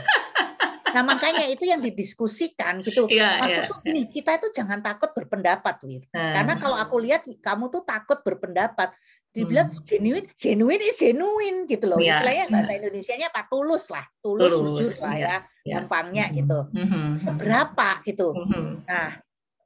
Nah 0.92 1.02
makanya 1.08 1.48
itu 1.48 1.64
yang 1.64 1.80
didiskusikan 1.80 2.76
gitu. 2.84 3.08
Iya, 3.08 3.40
Maksud 3.40 3.62
iya. 3.64 3.70
tuh 3.72 3.78
gini, 3.80 4.02
kita 4.12 4.36
itu 4.36 4.52
jangan 4.52 4.84
takut 4.84 5.08
berpendapat, 5.16 5.80
Wir. 5.88 6.04
Nah. 6.12 6.36
Karena 6.36 6.54
kalau 6.60 6.76
aku 6.76 7.00
lihat 7.00 7.24
kamu 7.40 7.72
tuh 7.72 7.82
takut 7.82 8.20
berpendapat. 8.20 8.92
Dibilang 9.32 9.72
Hmm. 9.72 9.80
genuine, 9.88 10.26
genuine 10.36 10.82
is 10.84 11.00
genuine 11.00 11.64
gitu 11.64 11.88
loh. 11.88 11.96
Iya. 11.96 12.20
Istilahnya 12.20 12.44
bahasa 12.52 12.72
Indonesianya 12.76 13.26
apa? 13.32 13.48
Tulus 13.48 13.88
lah, 13.88 14.04
tulus, 14.20 14.52
Tulus, 14.52 14.60
jujur 14.76 14.92
lah 15.08 15.14
iya, 15.16 15.24
ya, 15.24 15.36
iya. 15.64 15.74
gampangnya 15.80 16.24
Mhm, 16.28 16.36
gitu. 16.36 16.58
mhm, 16.76 17.04
Seberapa 17.16 17.88
gitu. 18.04 18.28
mhm, 18.36 18.84
Nah, 18.84 19.08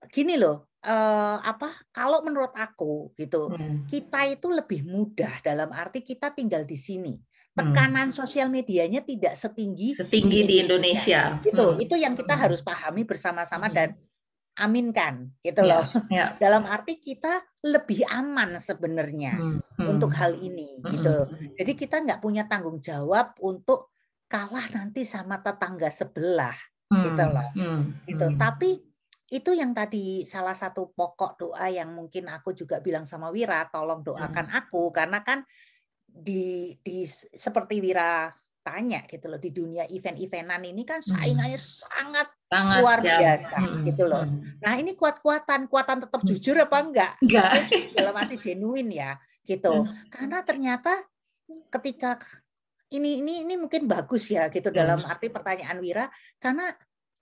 gini 0.06 0.38
loh, 0.38 0.70
eh, 0.86 1.36
apa? 1.42 1.82
Kalau 1.90 2.22
menurut 2.22 2.54
aku 2.54 3.10
gitu, 3.18 3.50
mhm, 3.50 3.90
kita 3.90 4.30
itu 4.30 4.46
lebih 4.54 4.86
mudah 4.86 5.42
dalam 5.42 5.74
arti 5.74 5.98
kita 5.98 6.30
tinggal 6.30 6.62
di 6.62 6.78
sini. 6.78 7.18
Hmm. 7.18 7.74
Tekanan 7.74 8.14
sosial 8.14 8.46
medianya 8.52 9.02
tidak 9.02 9.34
setinggi 9.34 9.98
setinggi 9.98 10.46
di 10.46 10.54
Indonesia. 10.62 11.42
Gitu. 11.42 11.58
Hmm, 11.74 11.82
Itu 11.82 11.98
yang 11.98 12.14
kita 12.14 12.38
Hmm. 12.38 12.42
harus 12.46 12.62
pahami 12.62 13.02
bersama-sama 13.02 13.66
Hmm. 13.66 13.74
dan 13.74 13.88
aminkan 14.56 15.28
gitu 15.44 15.60
Ya, 15.62 15.68
loh. 15.78 15.84
ya. 16.08 16.26
Dalam 16.42 16.64
arti 16.64 16.96
kita 16.96 17.44
lebih 17.62 18.02
aman 18.08 18.56
sebenarnya 18.56 19.36
Hmm, 19.36 19.60
hmm, 19.76 19.86
untuk 19.86 20.10
hal 20.16 20.34
ini 20.36 20.80
hmm, 20.80 20.90
gitu. 20.90 21.16
hmm, 21.28 21.54
Jadi 21.60 21.72
kita 21.76 21.96
nggak 22.00 22.20
punya 22.20 22.48
tanggung 22.48 22.80
jawab 22.80 23.36
untuk 23.44 23.92
kalah 24.26 24.66
nanti 24.72 25.04
sama 25.04 25.38
tetangga 25.38 25.92
sebelah 25.92 26.56
hmm, 26.88 27.04
gitu 27.04 27.22
loh. 27.28 27.48
hmm, 27.54 27.80
gitu. 28.08 28.26
hmm. 28.32 28.38
Tapi 28.40 28.70
itu 29.26 29.50
yang 29.52 29.74
tadi 29.74 30.22
salah 30.22 30.54
satu 30.54 30.94
pokok 30.94 31.32
doa 31.36 31.66
yang 31.66 31.90
mungkin 31.90 32.30
aku 32.30 32.54
juga 32.54 32.78
bilang 32.78 33.02
sama 33.04 33.28
Wira, 33.28 33.66
tolong 33.68 34.00
doakan 34.00 34.46
Hmm. 34.48 34.58
aku 34.62 34.88
karena 34.90 35.20
kan 35.20 35.42
di 36.06 36.72
di 36.80 37.02
seperti 37.34 37.82
Wira 37.82 38.30
tanya 38.62 39.04
gitu 39.06 39.26
loh 39.30 39.38
di 39.38 39.50
dunia 39.52 39.84
event-eventan 39.86 40.62
ini 40.64 40.82
kan 40.82 40.98
saingannya 40.98 41.54
sangat 41.54 42.26
Sangat 42.46 42.78
luar 42.78 42.98
biasa 43.02 43.56
Hmm, 43.58 43.82
gitu 43.90 44.02
loh. 44.06 44.22
Nah 44.62 44.74
ini 44.78 44.94
kuat-kuatan, 44.94 45.66
kuatan 45.66 46.06
tetap 46.06 46.20
Hmm. 46.22 46.28
jujur 46.30 46.54
apa 46.62 46.78
enggak? 46.78 47.12
Enggak. 47.18 47.50
Dalam 47.90 48.14
arti 48.14 48.36
genuine 48.38 48.90
ya 48.94 49.10
gitu. 49.42 49.82
Hmm. 49.82 50.06
Karena 50.06 50.46
ternyata 50.46 50.94
ketika 51.74 52.22
ini 52.94 53.18
ini 53.18 53.42
ini 53.42 53.54
mungkin 53.58 53.90
bagus 53.90 54.30
ya 54.30 54.46
gitu 54.46 54.70
Hmm. 54.70 54.78
dalam 54.78 55.00
arti 55.02 55.26
pertanyaan 55.26 55.78
Wira 55.82 56.06
karena 56.38 56.70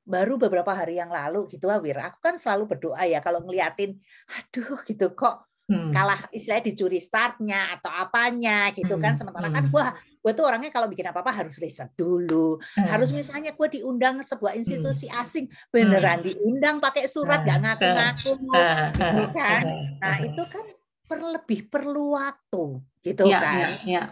baru 0.05 0.37
beberapa 0.37 0.77
hari 0.77 1.01
yang 1.01 1.09
lalu 1.09 1.49
gitu 1.49 1.73
ah, 1.73 1.81
Wira 1.81 2.13
aku 2.13 2.21
kan 2.21 2.37
selalu 2.37 2.77
berdoa 2.77 3.01
ya 3.09 3.25
kalau 3.25 3.41
ngeliatin 3.41 3.97
aduh 4.29 4.77
gitu 4.85 5.17
kok 5.17 5.49
Hmm. 5.65 5.97
kalah 5.97 6.29
istilahnya 6.29 6.69
dicuri 6.69 7.01
startnya 7.01 7.73
atau 7.81 7.89
apanya 7.89 8.69
gitu 8.77 9.01
kan 9.01 9.17
Hmm, 9.17 9.21
sementara 9.25 9.49
kan 9.49 9.65
hmm. 9.65 9.73
wah 9.73 9.97
gue 9.97 10.33
tuh 10.37 10.45
orangnya 10.45 10.69
kalau 10.69 10.93
bikin 10.93 11.09
apa 11.09 11.25
apa 11.25 11.33
harus 11.33 11.57
riset 11.57 11.89
dulu 11.97 12.61
Hmm. 12.77 12.85
harus 12.85 13.09
misalnya 13.17 13.57
gue 13.57 13.69
diundang 13.81 14.21
sebuah 14.21 14.61
institusi 14.61 15.09
asing 15.09 15.49
beneran 15.73 16.21
diundang 16.21 16.85
pakai 16.85 17.09
surat 17.09 17.41
Hmm. 17.41 17.49
gak 17.49 17.59
ngaku-ngaku 17.65 18.33
gitu 19.09 19.25
kan 19.33 19.65
ah, 19.65 19.81
nah 20.05 20.13
ah. 20.13 20.17
itu 20.21 20.43
kan 20.45 20.65
per- 21.09 21.33
lebih 21.33 21.61
perlu 21.73 22.13
waktu 22.13 22.65
gitu 23.01 23.25
Ya, 23.25 23.41
kan 23.41 23.57
ya, 23.57 23.69
ya. 23.89 24.03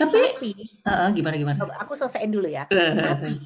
Tapi 0.00 0.20
tapi 0.32 0.48
ah, 0.88 1.12
gimana 1.12 1.36
gimana? 1.36 1.60
aku 1.76 1.92
selesaiin 1.92 2.32
dulu 2.32 2.48
ya 2.48 2.64
tapi 2.72 3.36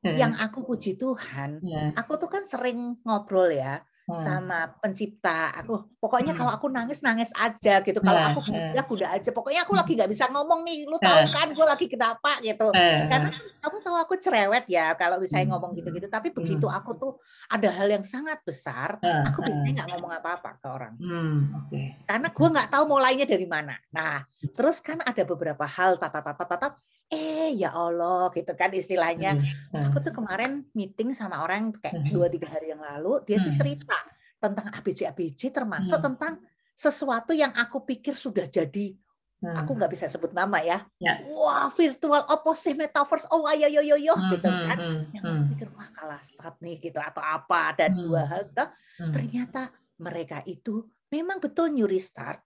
yang 0.00 0.32
aku 0.38 0.62
puji 0.62 0.94
Tuhan 0.94 1.58
ya, 1.60 1.90
aku 1.92 2.16
tuh 2.16 2.30
kan 2.30 2.46
sering 2.46 3.02
ngobrol 3.02 3.50
ya 3.50 3.82
hmm. 4.12 4.22
sama 4.22 4.58
pencipta 4.76 5.52
aku 5.54 5.74
pokoknya 5.96 6.32
Hmm. 6.32 6.40
kalau 6.40 6.52
aku 6.54 6.66
nangis 6.66 6.98
nangis 7.00 7.30
aja 7.32 7.78
gitu 7.78 7.98
kalau 7.98 8.16
Nah, 8.16 8.30
aku 8.30 8.40
eh. 8.48 8.72
kuda 8.72 8.82
kuda 8.84 9.06
aja 9.12 9.30
pokoknya 9.30 9.60
aku 9.62 9.72
lagi 9.72 9.92
nggak 9.94 10.08
bisa 10.08 10.26
ngomong 10.26 10.60
nih 10.62 10.84
lu 10.84 10.96
Eh. 10.96 11.02
tahu 11.02 11.20
kan 11.28 11.48
gue 11.50 11.66
lagi 11.66 11.86
kenapa 11.86 12.30
gitu 12.40 12.66
Eh, 12.72 13.06
karena 13.06 13.28
kamu 13.58 13.76
tahu 13.80 13.96
aku 13.98 14.14
cerewet 14.16 14.64
ya 14.66 14.94
kalau 14.94 15.16
misalnya 15.16 15.46
Hmm. 15.46 15.52
ngomong 15.54 15.70
gitu-gitu 15.74 16.06
tapi 16.06 16.30
begitu 16.30 16.64
Hmm. 16.64 16.76
aku 16.76 16.90
tuh 16.94 17.12
ada 17.46 17.68
hal 17.68 17.86
yang 17.86 18.02
sangat 18.02 18.40
besar 18.40 18.96
eh, 18.98 19.22
aku 19.26 19.40
eh. 19.40 19.46
biasanya 19.46 19.70
nggak 19.76 19.88
ngomong 19.94 20.12
apa-apa 20.16 20.50
ke 20.56 20.66
orang 20.66 20.94
Hmm, 20.96 21.38
oke. 21.56 21.82
karena 22.02 22.28
gue 22.28 22.48
nggak 22.50 22.68
tahu 22.68 22.84
mulainya 22.86 23.24
dari 23.24 23.44
mana 23.44 23.74
nah 23.88 24.22
terus 24.50 24.78
kan 24.78 24.98
ada 25.00 25.22
beberapa 25.22 25.62
hal 25.62 25.94
tata 25.96 26.20
tata 26.20 26.44
tata 26.44 26.68
eh 27.10 27.50
ya 27.52 27.74
Allah 27.74 28.30
gitu 28.30 28.54
kan 28.54 28.70
istilahnya 28.70 29.34
Hmm, 29.70 29.90
aku 29.90 29.98
tuh 30.00 30.14
kemarin 30.14 30.62
meeting 30.72 31.10
sama 31.10 31.42
orang 31.42 31.74
kayak 31.76 32.06
dua 32.08 32.26
tiga 32.26 32.46
hari 32.50 32.70
yang 32.70 32.78
lalu 32.80 33.18
dia 33.26 33.38
tuh 33.38 33.50
cerita 33.52 33.98
tentang 34.38 34.70
ABC 34.70 35.04
ABC 35.04 35.50
termasuk 35.50 35.98
Hmm. 35.98 36.06
tentang 36.14 36.34
sesuatu 36.72 37.34
yang 37.34 37.52
aku 37.52 37.82
pikir 37.84 38.14
sudah 38.14 38.46
jadi 38.46 38.94
hmm. 39.42 39.56
aku 39.58 39.70
nggak 39.74 39.92
bisa 39.92 40.06
sebut 40.06 40.32
nama 40.32 40.62
ya, 40.62 40.78
Ya. 40.96 41.20
wah 41.28 41.68
virtual 41.68 42.24
opposite 42.24 42.72
metaverse 42.72 43.28
oh 43.28 43.44
ayo 43.46 43.68
yo 43.68 43.82
yo 43.82 43.98
yo 43.98 44.14
Hmm, 44.16 44.30
gitu 44.32 44.48
kan 44.48 44.78
hmm, 44.78 45.00
yang 45.12 45.22
hmm, 45.26 45.34
aku 45.34 45.44
pikir 45.52 45.68
wah 45.76 45.88
kalah 45.92 46.22
start 46.22 46.56
nih 46.62 46.78
gitu 46.78 46.96
atau 46.96 47.20
apa 47.20 47.74
dan 47.76 47.92
Hmm. 47.92 48.06
dua 48.06 48.22
hal 48.24 48.42
toh, 48.50 48.68
hmm. 49.02 49.12
ternyata 49.12 49.62
mereka 49.98 50.40
itu 50.46 50.86
memang 51.10 51.36
betul 51.36 51.68
nyuri 51.68 52.00
start 52.00 52.40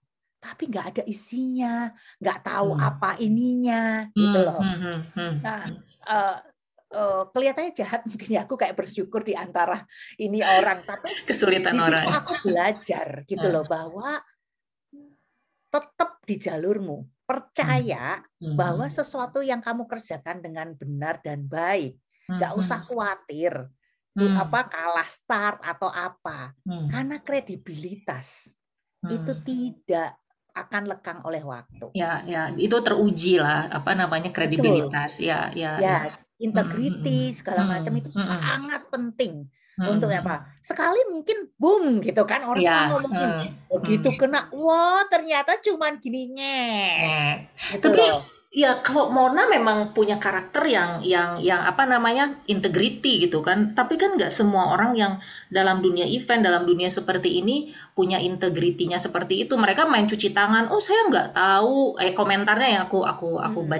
tapi 0.45 0.69
nggak 0.69 0.85
ada 0.93 1.03
isinya 1.09 1.89
nggak 2.21 2.39
tahu 2.45 2.69
Hmm. 2.77 2.85
apa 2.85 3.09
ininya 3.17 4.05
gitu 4.13 4.37
Hmm, 4.37 4.45
loh 4.45 4.61
hmm, 4.61 4.77
hmm, 4.77 4.99
hmm. 5.17 5.33
Nah, 5.41 5.61
eh, 6.05 6.37
eh, 6.93 7.23
kelihatannya 7.33 7.73
jahat 7.73 8.01
mungkin 8.09 8.29
ya 8.29 8.45
aku 8.45 8.53
kayak 8.53 8.77
bersyukur 8.77 9.25
di 9.25 9.33
antara 9.33 9.81
ini 10.21 10.45
orang 10.45 10.85
tapi 10.85 11.09
Kesulitan 11.25 11.81
orang. 11.81 12.05
aku 12.05 12.33
belajar 12.45 13.25
gitu 13.25 13.47
loh 13.49 13.65
bahwa 13.65 14.21
tetap 15.73 16.21
di 16.23 16.35
jalurmu 16.39 17.03
percaya 17.25 18.21
Hmm, 18.37 18.53
bahwa 18.53 18.85
sesuatu 18.85 19.41
yang 19.41 19.57
kamu 19.57 19.89
kerjakan 19.89 20.37
dengan 20.45 20.77
benar 20.77 21.17
dan 21.25 21.49
baik 21.49 21.97
nggak 22.29 22.53
hmm, 22.53 22.61
usah 22.61 22.79
khawatir 22.85 23.53
Hmm. 24.15 24.31
apa 24.39 24.71
kalah 24.71 25.09
start 25.11 25.59
atau 25.59 25.91
apa 25.91 26.55
hmm, 26.63 26.87
karena 26.87 27.19
kredibilitas 27.19 28.47
itu 29.11 29.33
hmm. 29.35 29.43
tidak 29.43 30.15
akan 30.55 30.83
lekang 30.87 31.19
oleh 31.27 31.43
waktu. 31.43 31.91
Ya, 31.91 32.23
ya, 32.23 32.47
itu 32.55 32.79
teruji 32.79 33.37
lah, 33.43 33.67
apa 33.67 33.91
namanya 33.91 34.31
kredibilitas, 34.31 35.19
ya, 35.19 35.51
ya, 35.51 35.75
ya. 35.77 35.97
ya. 36.07 36.15
integriti 36.35 37.31
Hmm, 37.31 37.35
segala 37.35 37.61
hmm, 37.63 37.71
macam 37.71 37.93
itu 37.99 38.09
hmm, 38.11 38.35
sangat 38.39 38.81
penting. 38.91 39.47
Hmm, 39.75 39.99
untuk 39.99 40.07
apa? 40.07 40.47
Sekali 40.63 41.03
mungkin 41.11 41.51
boom 41.59 41.99
gitu 41.99 42.23
kan 42.23 42.47
orang 42.47 42.63
Ya, 42.63 42.87
ngomongin 42.87 43.11
hmm, 43.11 43.43
begitu 43.67 44.09
kena 44.15 44.47
wah 44.55 45.03
ternyata 45.11 45.59
cuman 45.59 45.99
gini 45.99 46.31
nyet 46.31 47.03
eh. 47.03 47.33
gitu 47.75 47.91
Tapi 47.91 47.99
loh. 47.99 48.23
Ya 48.55 48.79
kalau 48.79 49.11
Mona 49.11 49.51
memang 49.51 49.91
punya 49.91 50.15
karakter 50.15 50.63
yang 50.63 51.03
yang 51.03 51.35
yang 51.43 51.59
apa 51.67 51.83
namanya 51.83 52.39
integrity 52.47 53.27
gitu 53.27 53.43
kan. 53.43 53.75
Tapi 53.75 53.99
kan 53.99 54.15
nggak 54.15 54.31
semua 54.31 54.71
orang 54.71 54.95
yang 54.95 55.19
dalam 55.51 55.83
dunia 55.83 56.07
event, 56.07 56.39
dalam 56.39 56.63
dunia 56.63 56.87
seperti 56.87 57.43
ini 57.43 57.67
punya 57.91 58.15
integritinya 58.23 58.95
seperti 58.95 59.43
itu. 59.43 59.59
Mereka 59.59 59.83
main 59.91 60.07
cuci 60.07 60.31
tangan. 60.31 60.71
Oh 60.71 60.79
saya 60.79 61.03
nggak 61.11 61.35
tahu. 61.35 61.99
Eh 61.99 62.15
komentarnya 62.15 62.79
yang 62.79 62.83
aku 62.87 63.03
aku 63.03 63.43
aku 63.43 63.67
Hmm. 63.67 63.71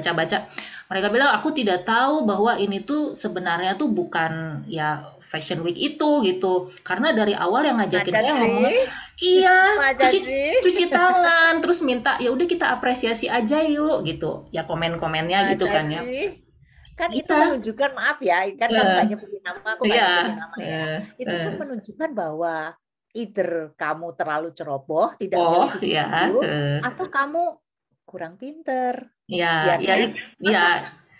Mereka 0.85 1.09
bilang 1.09 1.33
aku 1.33 1.49
tidak 1.49 1.81
tahu 1.81 2.29
bahwa 2.29 2.53
ini 2.61 2.77
tuh 2.85 3.17
sebenarnya 3.17 3.73
tuh 3.73 3.89
bukan 3.89 4.61
ya 4.69 5.17
fashion 5.17 5.65
week 5.65 5.73
itu 5.77 6.21
gitu. 6.21 6.69
Karena 6.85 7.09
dari 7.09 7.33
awal 7.33 7.65
yang 7.65 7.81
ngajakin 7.81 8.13
saya 8.13 8.31
ngomong 8.37 8.69
iya 9.17 9.57
cuci 9.97 10.19
cuci 10.61 10.83
tangan 10.93 11.57
terus 11.57 11.81
minta 11.81 12.21
ya 12.21 12.29
udah 12.29 12.45
kita 12.45 12.69
apresiasi 12.69 13.25
aja 13.25 13.65
yuk 13.65 14.05
gitu 14.05 14.45
ya 14.53 14.61
komen-komennya 14.61 15.57
gitu 15.57 15.65
kan 15.65 15.89
ya? 15.89 16.01
Kan 16.95 17.11
itu 17.11 17.27
Iya. 17.27 17.41
menunjukkan 17.43 17.91
maaf 17.91 18.17
ya, 18.23 18.37
kan 18.55 18.67
Eh. 18.71 18.75
kamu 18.79 18.87
nggak 18.95 19.07
nyebutin 19.11 19.41
nama, 19.43 19.67
aku 19.75 19.83
Iya, 19.83 20.05
nyebutin 20.07 20.37
nama 20.39 20.55
ya. 20.55 20.67
eh, 20.71 20.97
Itu 21.19 21.35
kan 21.35 21.53
menunjukkan 21.59 22.09
bahwa 22.15 22.53
either 23.11 23.49
kamu 23.75 24.07
terlalu 24.15 24.49
ceroboh, 24.55 25.07
tidak 25.19 25.37
oh 25.39 25.67
milih 25.67 25.91
ya 25.91 26.07
dulu, 26.31 26.39
eh, 26.47 26.79
atau 26.79 27.05
kamu 27.11 27.43
kurang 28.15 28.39
pinter. 28.39 29.11
ya 29.27 29.75
Ya 29.75 29.75
ya 29.77 29.93
kan? 29.93 30.03
it- 30.07 30.17
ya 30.39 30.63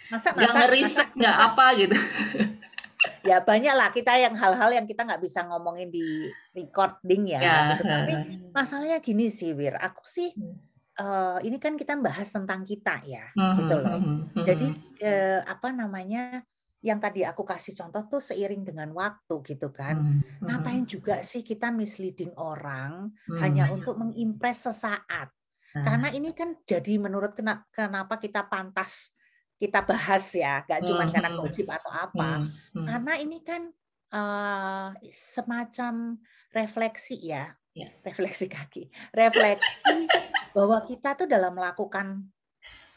Masa 0.08 0.28
nggak 0.32 0.48
masa 0.48 0.58
ngeriset 0.62 1.08
masa- 1.10 1.18
nggak 1.18 1.38
apa 1.44 1.66
gitu 1.76 1.96
ya 3.30 3.38
banyak 3.42 3.74
lah 3.74 3.90
kita 3.90 4.14
yang 4.18 4.34
hal-hal 4.34 4.70
yang 4.72 4.86
kita 4.86 5.02
nggak 5.02 5.18
bisa 5.20 5.46
ngomongin 5.46 5.90
di 5.90 6.30
recording 6.54 7.26
ya, 7.28 7.40
ya 7.42 7.58
gitu. 7.74 7.84
Tapi 7.84 8.14
masalahnya 8.50 8.98
gini 9.02 9.28
sih 9.30 9.52
Wir, 9.54 9.76
aku 9.76 10.06
sih 10.06 10.30
Hmm. 10.34 10.56
eh, 10.96 11.40
ini 11.44 11.58
kan 11.60 11.76
kita 11.76 11.98
bahas 12.00 12.32
tentang 12.32 12.64
kita 12.64 13.04
ya, 13.04 13.28
mhm, 13.36 13.56
gitu 13.60 13.76
loh. 13.76 13.98
mhm, 14.00 14.16
mhm. 14.32 14.46
Jadi 14.46 14.68
eh, 15.02 15.40
apa 15.44 15.70
namanya 15.70 16.40
yang 16.80 17.02
tadi 17.02 17.26
aku 17.26 17.42
kasih 17.42 17.74
contoh 17.74 18.06
tuh 18.08 18.22
seiring 18.22 18.62
dengan 18.64 18.94
waktu 18.94 19.36
gitu 19.44 19.74
kan. 19.74 19.98
Mhm, 19.98 20.14
mhm, 20.40 20.46
Ngapain 20.46 20.84
juga 20.86 21.20
sih 21.20 21.42
kita 21.42 21.68
misleading 21.70 22.32
orang 22.38 23.10
mhm. 23.26 23.42
hanya 23.42 23.68
untuk 23.70 23.98
mengimpress 23.98 24.70
sesaat? 24.70 25.34
Karena 25.76 26.08
ini 26.10 26.32
kan 26.32 26.56
jadi 26.64 26.96
menurut 26.96 27.36
kena- 27.36 27.68
kenapa 27.70 28.16
kita 28.16 28.48
pantas 28.48 29.12
kita 29.56 29.84
bahas 29.84 30.24
ya, 30.36 30.64
nggak 30.64 30.82
cuma 30.84 31.04
karena 31.08 31.32
gosip 31.36 31.68
atau 31.68 31.92
apa. 31.92 32.44
Hmm. 32.76 32.84
Karena 32.88 33.14
ini 33.16 33.40
kan 33.40 33.72
uh, 34.12 34.92
semacam 35.12 36.20
refleksi 36.52 37.20
ya, 37.32 37.52
Ya. 37.76 37.92
refleksi 38.08 38.48
kaki, 38.48 38.88
refleksi 39.12 40.08
bahwa 40.56 40.80
kita 40.84 41.16
tuh 41.16 41.28
dalam 41.28 41.56
melakukan 41.56 42.24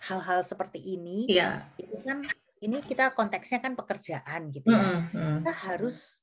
hal-hal 0.07 0.47
seperti 0.47 0.79
ini, 0.79 1.27
Iya. 1.27 1.67
itu 1.79 1.99
kan 2.03 2.23
ini 2.59 2.79
kita 2.79 3.11
konteksnya 3.14 3.59
kan 3.59 3.75
pekerjaan 3.75 4.51
gitu 4.55 4.71
ya. 4.71 4.79
Hmm, 4.79 5.03
hmm. 5.11 5.35
Kita 5.43 5.53
harus 5.67 6.23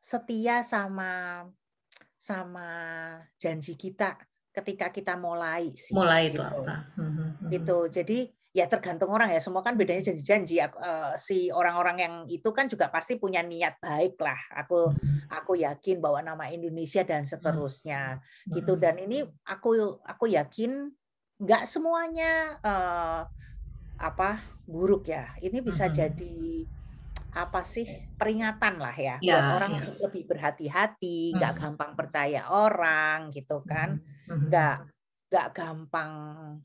setia 0.00 0.60
sama 0.64 1.44
sama 2.16 2.68
janji 3.40 3.72
kita 3.72 4.16
ketika 4.58 4.90
kita 4.90 5.14
mulai 5.14 5.70
sih. 5.78 5.94
Mulai 5.94 6.34
itu 6.34 6.42
gitu. 6.42 6.42
apa? 6.42 6.90
Hmm, 6.98 7.10
hmm, 7.14 7.30
hmm. 7.38 7.48
Gitu. 7.54 7.78
Jadi 7.94 8.18
ya 8.50 8.66
tergantung 8.66 9.14
orang 9.14 9.30
ya. 9.30 9.38
Semua 9.38 9.62
kan 9.62 9.78
bedanya 9.78 10.02
janji-janji. 10.10 10.58
Eh, 10.58 11.14
si 11.16 11.48
orang-orang 11.54 11.96
yang 12.02 12.14
itu 12.26 12.50
kan 12.50 12.66
juga 12.66 12.90
pasti 12.90 13.14
punya 13.16 13.40
niat 13.40 13.78
baik 13.78 14.18
lah. 14.18 14.40
Aku 14.66 14.90
aku 15.30 15.52
yakin 15.60 16.02
bahwa 16.02 16.20
nama 16.24 16.44
Indonesia 16.50 17.06
dan 17.06 17.22
seterusnya 17.22 18.18
gitu. 18.50 18.74
Dan 18.74 18.98
ini 18.98 19.22
aku 19.46 20.00
aku 20.02 20.24
yakin 20.32 20.90
nggak 21.38 21.64
semuanya 21.70 22.58
eh, 22.60 23.20
apa 23.98 24.30
buruk 24.66 25.06
ya. 25.08 25.30
Ini 25.38 25.58
bisa 25.62 25.86
Mhm. 25.88 25.94
jadi 25.94 26.36
apa 27.28 27.62
sih 27.62 27.86
peringatan 28.18 28.80
lah 28.80 28.96
ya 28.96 29.16
Ya, 29.20 29.36
buat 29.36 29.46
orang 29.60 29.72
ya. 29.78 29.84
lebih 30.08 30.26
berhati-hati, 30.26 31.36
nggak 31.36 31.54
gampang 31.54 31.92
percaya 31.94 32.50
orang 32.50 33.30
gitu 33.30 33.62
kan, 33.62 34.00
Hmm. 34.00 34.17
Nggak 34.28 34.76
nggak 35.28 35.48
gampang 35.52 36.12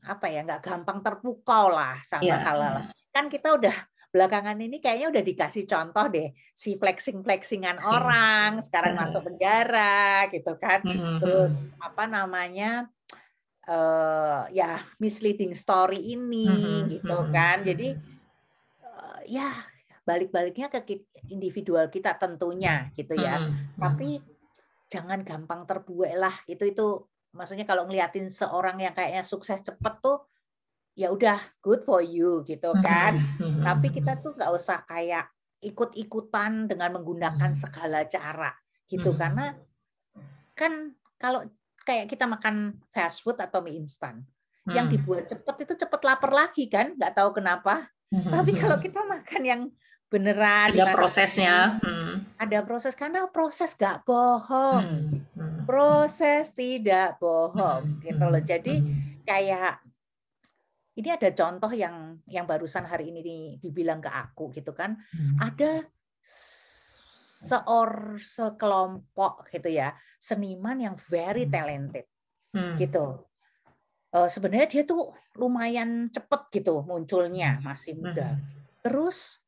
apa 0.00 0.26
ya, 0.28 0.40
nggak 0.40 0.62
gampang 0.62 1.00
terpukau 1.00 1.68
lah 1.68 2.00
sama 2.00 2.24
Ya, 2.24 2.40
hal-hal. 2.40 2.88
Kan 3.12 3.28
kita 3.28 3.52
udah 3.56 3.76
belakangan 4.08 4.56
ini 4.56 4.78
kayaknya 4.78 5.10
udah 5.10 5.20
dikasih 5.20 5.66
contoh 5.66 6.06
deh 6.06 6.30
si 6.54 6.78
flexing-flexingan 6.78 7.76
Flexing. 7.76 7.92
orang 7.92 8.50
sekarang 8.62 8.94
Mhm. 8.94 9.00
masuk 9.02 9.20
penjara 9.26 10.06
gitu 10.30 10.52
kan. 10.56 10.80
Terus 11.20 11.76
apa 11.82 12.06
namanya 12.06 12.86
eh 13.64 14.40
ya 14.52 14.76
misleading 14.96 15.52
story 15.52 16.14
ini 16.14 16.84
gitu 16.88 17.16
kan. 17.28 17.64
Jadi 17.64 17.96
eh, 18.80 19.20
ya 19.28 19.48
balik-baliknya 20.04 20.68
ke 20.68 20.84
individual 21.28 21.88
kita 21.88 22.14
tentunya 22.16 22.88
gitu 22.92 23.12
ya. 23.16 23.40
Tapi 23.76 24.20
jangan 24.88 25.20
gampang 25.20 25.64
terbuai 25.64 26.14
lah. 26.14 26.36
Itu 26.46 26.64
itu 26.64 26.86
maksudnya 27.34 27.66
kalau 27.66 27.84
ngeliatin 27.84 28.30
seorang 28.30 28.78
yang 28.78 28.94
kayaknya 28.94 29.26
sukses 29.26 29.60
cepet 29.60 29.94
tuh 29.98 30.24
ya 30.94 31.10
udah 31.10 31.42
good 31.58 31.82
for 31.82 31.98
you 31.98 32.46
gitu 32.46 32.70
kan. 32.80 33.18
Tapi 33.66 33.90
kita 33.90 34.22
tuh 34.22 34.38
nggak 34.38 34.50
usah 34.54 34.86
kayak 34.86 35.26
ikut-ikutan 35.58 36.70
dengan 36.70 36.94
menggunakan 36.94 37.50
segala 37.52 38.06
cara 38.06 38.54
gitu. 38.86 39.10
Karena 39.18 39.50
kan 40.54 40.94
kalau 41.18 41.42
kayak 41.82 42.06
kita 42.06 42.24
makan 42.30 42.78
fast 42.94 43.20
food 43.26 43.36
atau 43.42 43.60
mie 43.60 43.82
instan 43.82 44.22
yang 44.70 44.88
Hmm. 44.88 44.94
dibuat 44.96 45.28
cepet 45.28 45.68
itu 45.68 45.74
cepet 45.84 46.00
lapar 46.06 46.32
lagi 46.32 46.70
kan 46.70 46.94
nggak 46.96 47.12
tahu 47.18 47.36
kenapa. 47.36 47.90
Tapi 48.08 48.54
kalau 48.54 48.78
kita 48.78 49.02
makan 49.02 49.42
yang 49.42 49.62
beneran 50.14 50.70
ada 50.70 50.94
prosesnya. 50.94 51.74
Hmm. 51.82 52.22
ada 52.38 52.62
proses 52.62 52.94
karena 52.94 53.26
proses 53.26 53.74
nggak 53.74 54.06
bohong 54.06 54.84
Hmm, 54.86 55.26
hmm. 55.34 55.58
proses 55.66 56.54
tidak 56.54 57.18
bohong 57.18 57.98
Hmm, 57.98 57.98
gitu 57.98 58.24
loh 58.24 58.38
hmm, 58.38 58.46
jadi 58.46 58.74
hmm. 58.78 59.26
kayak 59.26 59.82
ini 60.94 61.08
ada 61.10 61.26
contoh 61.34 61.74
yang 61.74 62.22
yang 62.30 62.46
barusan 62.46 62.86
hari 62.86 63.10
ini 63.10 63.20
di- 63.20 63.54
dibilang 63.58 63.98
ke 63.98 64.06
aku 64.06 64.54
gitu 64.54 64.70
kan 64.70 64.94
Hmm. 65.10 65.50
ada 65.50 65.82
seor 67.44 68.14
sekelompok 68.16 69.50
gitu 69.50 69.68
ya 69.68 69.92
seniman 70.16 70.78
yang 70.78 70.94
very 70.96 71.44
Hmm. 71.44 71.52
talented 71.52 72.06
Hmm. 72.54 72.78
gitu 72.78 73.26
Eh, 74.14 74.30
sebenarnya 74.30 74.70
dia 74.70 74.82
tuh 74.86 75.10
lumayan 75.34 76.06
cepet 76.06 76.46
gitu 76.54 76.86
munculnya 76.86 77.58
masih 77.58 77.98
muda 77.98 78.38
Hmm. 78.38 78.42
terus 78.78 79.42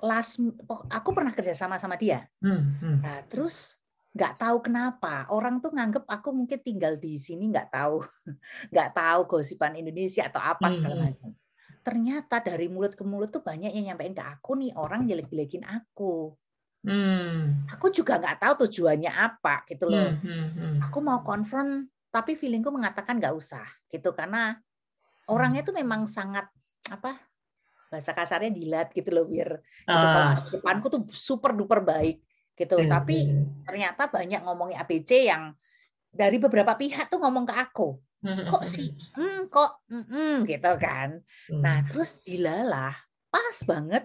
last 0.00 0.40
aku 0.88 1.08
pernah 1.12 1.32
kerja 1.32 1.52
sama 1.52 1.76
sama 1.76 1.96
dia 2.00 2.24
Hmm, 2.40 2.76
hmm. 2.80 2.96
nah 3.04 3.20
terus 3.28 3.76
nggak 4.10 4.42
tahu 4.42 4.56
kenapa 4.66 5.30
orang 5.30 5.62
tuh 5.62 5.70
nganggep 5.70 6.02
aku 6.08 6.34
mungkin 6.34 6.58
tinggal 6.66 6.98
di 6.98 7.14
sini 7.14 7.46
nggak 7.52 7.70
tahu 7.70 8.02
nggak 8.74 8.90
tahu 8.96 9.20
gosipan 9.28 9.78
Indonesia 9.78 10.26
atau 10.26 10.42
apa 10.42 10.66
segala 10.72 10.98
Hmm. 10.98 11.06
macam 11.12 11.30
ternyata 11.80 12.36
dari 12.44 12.68
mulut 12.68 12.92
ke 12.92 13.00
mulut 13.06 13.32
tuh 13.32 13.40
banyak 13.40 13.72
yang 13.72 13.94
nyampein 13.94 14.12
ke 14.12 14.20
aku 14.20 14.58
nih 14.58 14.74
orang 14.76 15.06
jelek-jelekin 15.06 15.64
aku 15.64 16.34
Hmm. 16.80 17.68
aku 17.68 17.92
juga 17.92 18.16
nggak 18.16 18.40
tahu 18.40 18.64
tujuannya 18.64 19.12
apa 19.12 19.68
gitu 19.68 19.84
loh 19.84 20.16
Hmm, 20.16 20.24
hmm, 20.24 20.46
hmm. 20.56 20.74
aku 20.88 20.98
mau 21.04 21.20
confront 21.20 21.86
tapi 22.08 22.34
feelingku 22.40 22.72
mengatakan 22.72 23.20
nggak 23.20 23.36
usah 23.36 23.68
gitu 23.92 24.16
karena 24.16 24.56
orangnya 25.28 25.60
tuh 25.60 25.76
memang 25.76 26.08
sangat 26.08 26.48
apa 26.88 27.20
bahasa 27.90 28.14
kasarnya 28.14 28.54
dilat 28.54 28.88
gitu 28.94 29.10
loh 29.10 29.26
biar 29.26 29.58
gitu. 29.60 29.90
Ah. 29.90 30.46
depanku 30.48 30.86
tuh 30.86 31.02
super 31.10 31.52
duper 31.52 31.82
baik 31.82 32.22
gitu 32.54 32.76
Hmm, 32.76 32.92
tapi 32.92 33.16
hmm. 33.26 33.64
ternyata 33.66 34.06
banyak 34.06 34.40
ngomongin 34.44 34.78
ABC 34.78 35.26
yang 35.26 35.56
dari 36.12 36.36
beberapa 36.38 36.76
pihak 36.76 37.10
tuh 37.10 37.18
ngomong 37.18 37.44
ke 37.48 37.56
aku 37.56 37.98
Hmm, 38.20 38.52
kok 38.52 38.68
hmm, 38.68 38.68
sih 38.68 38.92
hmm, 39.16 39.48
kok 39.48 39.80
mm, 39.88 40.04
mm, 40.12 40.36
gitu 40.44 40.72
kan 40.76 41.24
hmm. 41.24 41.64
nah 41.64 41.80
terus 41.88 42.20
dilalah 42.20 42.92
pas 43.32 43.56
banget 43.64 44.04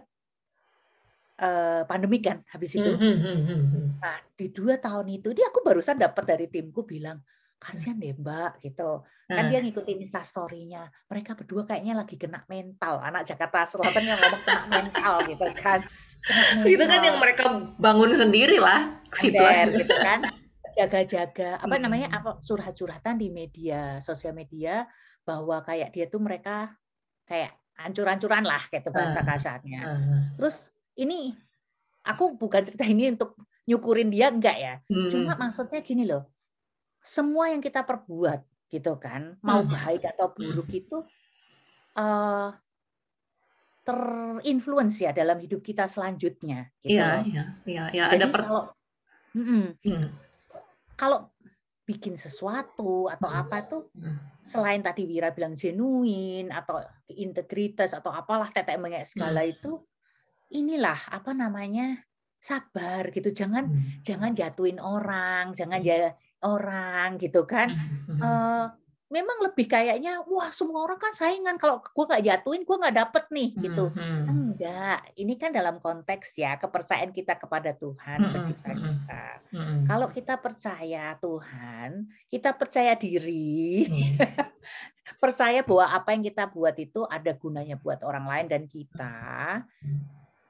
eh, 1.43 1.83
pandemi 1.83 2.23
kan 2.23 2.39
habis 2.47 2.79
itu 2.79 2.95
hmm. 2.95 3.99
Nah, 4.05 4.21
di 4.37 4.53
dua 4.53 4.77
tahun 4.77 5.17
itu, 5.17 5.33
dia 5.33 5.49
aku 5.49 5.65
barusan 5.65 5.97
dapat 5.97 6.23
dari 6.29 6.45
timku 6.45 6.85
bilang, 6.85 7.17
kasihan 7.65 7.97
deh 7.97 8.13
mbak, 8.13 8.61
gitu. 8.61 9.01
Kan 9.25 9.43
Ah. 9.45 9.49
dia 9.49 9.59
ngikutin 9.59 10.05
instastory-nya. 10.05 10.85
Mereka 11.09 11.33
berdua 11.33 11.65
kayaknya 11.65 11.97
lagi 11.97 12.15
kena 12.15 12.45
mental. 12.45 13.01
Anak 13.01 13.25
Jakarta 13.25 13.65
Selatan 13.65 14.03
yang 14.05 14.17
ngomong 14.21 14.41
kena 14.41 14.63
mental 14.77 15.13
gitu 15.25 15.45
kan. 15.57 15.79
Kena 16.21 16.61
itu 16.69 16.77
kan 16.79 16.89
mental, 16.93 17.07
yang 17.09 17.17
mereka 17.17 17.45
bangun 17.75 18.11
sendiri 18.13 18.57
lah 18.61 19.01
situ 19.09 19.41
ember 19.41 19.81
gitu 19.81 19.95
kan. 19.97 20.19
Jaga-jaga, 20.75 21.57
apa 21.57 21.75
Hmm. 21.75 21.83
namanya, 21.83 22.07
apa 22.11 22.37
curhat-curhatan 22.39 23.15
di 23.15 23.31
media, 23.31 23.97
sosial 23.99 24.35
media, 24.35 24.83
bahwa 25.23 25.63
kayak 25.63 25.89
dia 25.89 26.05
tuh 26.05 26.19
mereka 26.19 26.75
kayak 27.23 27.55
ancur-ancuran 27.75 28.43
lah, 28.43 28.59
gitu 28.67 28.91
bahasa 28.91 29.23
Ah. 29.23 29.25
kasarnya. 29.25 29.81
Ah. 29.81 30.23
Terus 30.35 30.69
ini, 30.95 31.31
aku 32.03 32.35
bukan 32.35 32.61
cerita 32.61 32.83
ini 32.83 33.07
untuk 33.09 33.39
nyukurin 33.65 34.11
dia, 34.11 34.27
enggak 34.29 34.57
ya. 34.59 34.73
Hmm. 34.85 35.09
Cuma 35.09 35.33
maksudnya 35.39 35.79
gini 35.79 36.03
loh, 36.03 36.27
semua 37.05 37.53
yang 37.53 37.61
kita 37.61 37.85
perbuat 37.85 38.41
gitu 38.67 38.97
kan, 38.97 39.37
mau 39.45 39.61
Hmm. 39.61 39.69
baik 39.69 40.09
atau 40.09 40.33
buruk 40.33 40.73
itu 40.73 40.97
eh 41.95 42.49
terinfluence 43.85 44.97
ya 45.05 45.13
dalam 45.13 45.37
hidup 45.37 45.61
kita 45.61 45.85
selanjutnya. 45.85 46.73
Gitu 46.81 46.97
Iya, 46.97 47.21
iya, 47.21 47.43
iya, 47.69 47.83
iya. 47.93 48.05
Jadi 48.09 48.17
Ada 48.17 48.27
per... 48.33 48.41
kalau 48.41 48.63
Mm-mm. 49.35 49.65
Hmm, 49.83 50.07
kalau 50.95 51.19
bikin 51.85 52.15
sesuatu 52.17 53.11
atau 53.11 53.29
Hmm. 53.29 53.41
apa 53.45 53.57
tuh 53.67 53.91
hmm, 53.93 54.41
selain 54.41 54.81
tadi 54.81 55.05
Wira 55.05 55.29
bilang 55.29 55.53
genuine 55.53 56.49
atau 56.49 56.81
integritas 57.13 57.93
atau 57.93 58.09
apalah 58.09 58.49
tetek 58.49 58.81
mengek 58.81 59.05
segala 59.05 59.45
Hmm. 59.45 59.53
itu 59.53 59.71
inilah 60.49 60.97
apa 61.13 61.35
namanya 61.35 62.01
sabar 62.41 63.11
gitu 63.13 63.29
jangan 63.29 63.69
hmm, 63.69 64.01
jangan 64.01 64.31
jatuhin 64.33 64.81
orang 64.81 65.53
jangan 65.53 65.83
ya 65.83 66.15
orang 66.45 67.17
gitu 67.17 67.43
kan. 67.49 67.73
Eh, 68.15 68.65
memang 69.05 69.37
lebih 69.45 69.69
kayaknya 69.69 70.25
wah 70.25 70.49
semua 70.49 70.81
orang 70.81 70.97
kan 70.97 71.13
saingan 71.13 71.61
kalau 71.61 71.77
gua 71.93 72.05
nggak 72.09 72.25
jatuhin 72.25 72.65
gua 72.65 72.77
nggak 72.85 72.97
dapet 73.05 73.23
nih 73.29 73.49
gitu 73.53 73.85
Hmm, 73.93 74.01
hmm. 74.01 74.25
enggak 74.25 74.99
ini 75.19 75.33
kan 75.37 75.53
dalam 75.53 75.77
konteks 75.77 76.41
ya 76.41 76.57
kepercayaan 76.57 77.13
kita 77.13 77.37
kepada 77.37 77.77
Tuhan 77.77 78.17
pencipta 78.33 78.71
kita 78.73 79.23
kalau 79.85 80.07
kita 80.09 80.41
percaya 80.41 81.13
Tuhan 81.21 82.09
kita 82.33 82.49
percaya 82.57 82.93
diri 82.97 83.85
Hmm. 83.85 84.17
percaya 85.23 85.61
bahwa 85.61 85.85
apa 85.85 86.09
yang 86.17 86.23
kita 86.25 86.49
buat 86.49 86.75
itu 86.75 87.05
ada 87.05 87.29
gunanya 87.37 87.77
buat 87.77 88.01
orang 88.01 88.25
lain 88.25 88.47
dan 88.49 88.63
kita 88.65 89.15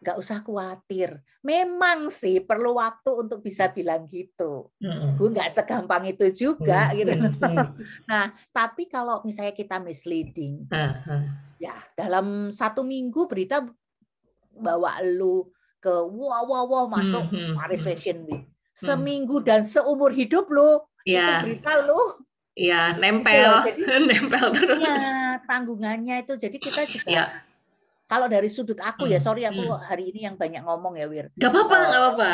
nggak 0.06 0.22
usah 0.22 0.46
khawatir. 0.46 1.18
Memang 1.42 2.14
sih 2.14 2.38
perlu 2.38 2.78
waktu 2.78 3.10
untuk 3.26 3.42
bisa 3.42 3.74
bilang 3.74 4.06
gitu. 4.06 4.70
Hmm. 4.78 5.18
Gue 5.18 5.34
nggak 5.34 5.50
segampang 5.50 6.06
itu 6.06 6.30
juga 6.30 6.94
Hmm, 6.94 6.98
gitu. 7.02 7.12
hmm, 7.18 7.34
hmm. 7.42 7.68
Nah, 8.10 8.26
tapi 8.54 8.86
kalau 8.86 9.26
misalnya 9.26 9.58
kita 9.58 9.82
misleading, 9.82 10.70
ah. 10.70 11.02
ya 11.58 11.74
dalam 11.98 12.54
satu 12.54 12.86
minggu 12.86 13.26
berita 13.26 13.66
bawa 14.54 15.02
lu 15.02 15.50
ke 15.82 15.90
wow 15.92 16.46
wow 16.46 16.66
wow 16.66 16.86
masuk 16.86 17.26
Hmm, 17.28 17.52
hmm, 17.52 17.56
Paris 17.58 17.82
hmm. 17.82 17.88
Fashion 17.90 18.18
Week. 18.30 18.46
Seminggu 18.76 19.40
dan 19.42 19.64
seumur 19.66 20.12
hidup 20.12 20.46
lu 20.52 20.84
Iya, 21.06 21.42
itu 21.42 21.58
berita 21.58 21.72
lu 21.86 22.02
iya, 22.58 22.98
nempel, 22.98 23.62
Gitu 23.72 23.86
loh, 23.86 24.00
nempel 24.10 24.46
terus. 24.52 24.80
ya 24.82 25.00
tanggungannya 25.46 26.26
itu. 26.26 26.34
Jadi 26.36 26.58
kita 26.58 26.82
juga 26.84 27.08
Iya. 27.08 27.26
Kalau 28.06 28.30
dari 28.30 28.46
sudut 28.54 28.78
aku 28.78 29.10
ya, 29.10 29.18
sorry 29.18 29.50
aku 29.50 29.66
hari 29.82 30.14
ini 30.14 30.30
yang 30.30 30.38
banyak 30.38 30.62
ngomong 30.62 30.94
ya, 30.94 31.10
Wir. 31.10 31.34
Gak 31.42 31.50
apa-apa, 31.50 31.74
uh, 31.74 31.86
gak 31.90 32.02
apa-apa. 32.02 32.32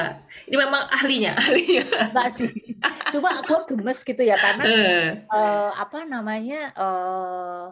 Ini 0.51 0.55
memang 0.59 0.83
ahlinya, 0.91 1.31
ahlinya. 1.47 1.83
Enggak 2.11 2.29
sih. 2.35 2.51
Cuma 3.15 3.39
aku 3.39 3.71
gemes 3.71 4.03
gitu 4.03 4.19
ya 4.19 4.35
karena 4.35 4.63
uh. 4.67 5.07
Uh, 5.31 5.71
apa 5.79 6.03
namanya 6.03 6.75
uh, 6.75 7.65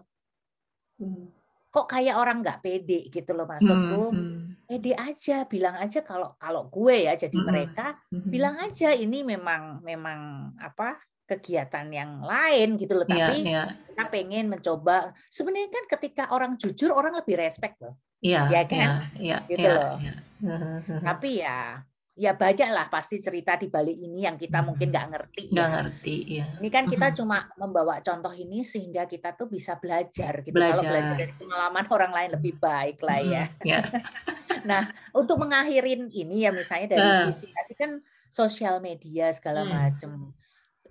kok 1.69 1.85
kayak 1.85 2.17
orang 2.17 2.41
nggak 2.41 2.65
pede 2.65 3.11
gitu 3.13 3.31
loh 3.35 3.45
maksudku. 3.45 4.09
Hmm, 4.09 4.57
Pede 4.65 4.93
aja, 4.93 5.49
bilang 5.49 5.77
aja 5.81 6.05
kalau 6.05 6.37
kalau 6.37 6.69
gue 6.69 7.09
ya 7.09 7.17
jadi 7.17 7.33
hmm, 7.33 7.45
mereka 7.45 7.97
hmm. 8.13 8.29
bilang 8.29 8.55
aja 8.61 8.93
ini 8.93 9.25
memang 9.25 9.81
memang 9.81 10.53
apa 10.61 10.97
kegiatan 11.29 11.85
yang 11.93 12.25
lain 12.25 12.81
gitu 12.81 12.97
loh 12.97 13.05
iya, 13.05 13.29
tapi 13.29 13.37
yeah, 13.45 13.53
yeah. 13.53 13.67
kita 13.93 14.03
pengen 14.09 14.45
mencoba 14.49 15.13
sebenarnya 15.29 15.69
kan 15.69 15.85
ketika 15.97 16.23
orang 16.33 16.57
jujur 16.57 16.89
orang 16.89 17.13
lebih 17.13 17.37
respect 17.37 17.77
loh 17.85 18.01
yeah, 18.25 18.49
ya 18.49 18.65
kan 18.65 18.77
yeah, 18.81 18.99
yeah, 19.21 19.39
gitu 19.45 19.69
yeah, 19.69 19.77
loh 19.77 19.95
yeah. 20.01 20.99
tapi 21.13 21.29
ya 21.45 21.85
ya 22.19 22.35
banyak 22.35 22.67
lah 22.67 22.91
pasti 22.91 23.23
cerita 23.23 23.55
di 23.55 23.71
balik 23.71 23.95
ini 23.95 24.27
yang 24.27 24.35
kita 24.35 24.59
mungkin 24.59 24.91
nggak 24.91 25.07
ngerti 25.07 25.43
nggak 25.55 25.69
ya. 25.71 25.75
ngerti 25.79 26.15
ya 26.27 26.45
ini 26.59 26.67
kan 26.67 26.83
kita 26.83 27.15
cuma 27.15 27.47
membawa 27.55 28.03
contoh 28.03 28.35
ini 28.35 28.59
sehingga 28.67 29.07
kita 29.07 29.39
tuh 29.39 29.47
bisa 29.47 29.79
belajar 29.79 30.43
gitu 30.43 30.51
belajar. 30.51 30.83
kalau 30.83 30.91
belajar 30.91 31.15
dari 31.15 31.33
pengalaman 31.39 31.85
orang 31.87 32.11
lain 32.11 32.29
lebih 32.35 32.53
baik 32.59 32.99
lah 33.07 33.23
ya 33.23 33.45
yeah. 33.63 33.83
nah 34.69 34.91
untuk 35.15 35.39
mengakhirin 35.39 36.11
ini 36.11 36.43
ya 36.43 36.51
misalnya 36.51 36.99
dari 36.99 37.07
uh. 37.07 37.31
sisi 37.31 37.55
tadi 37.55 37.73
kan 37.79 38.03
sosial 38.27 38.83
media 38.83 39.31
segala 39.31 39.63
hmm. 39.63 39.71
macam 39.71 40.11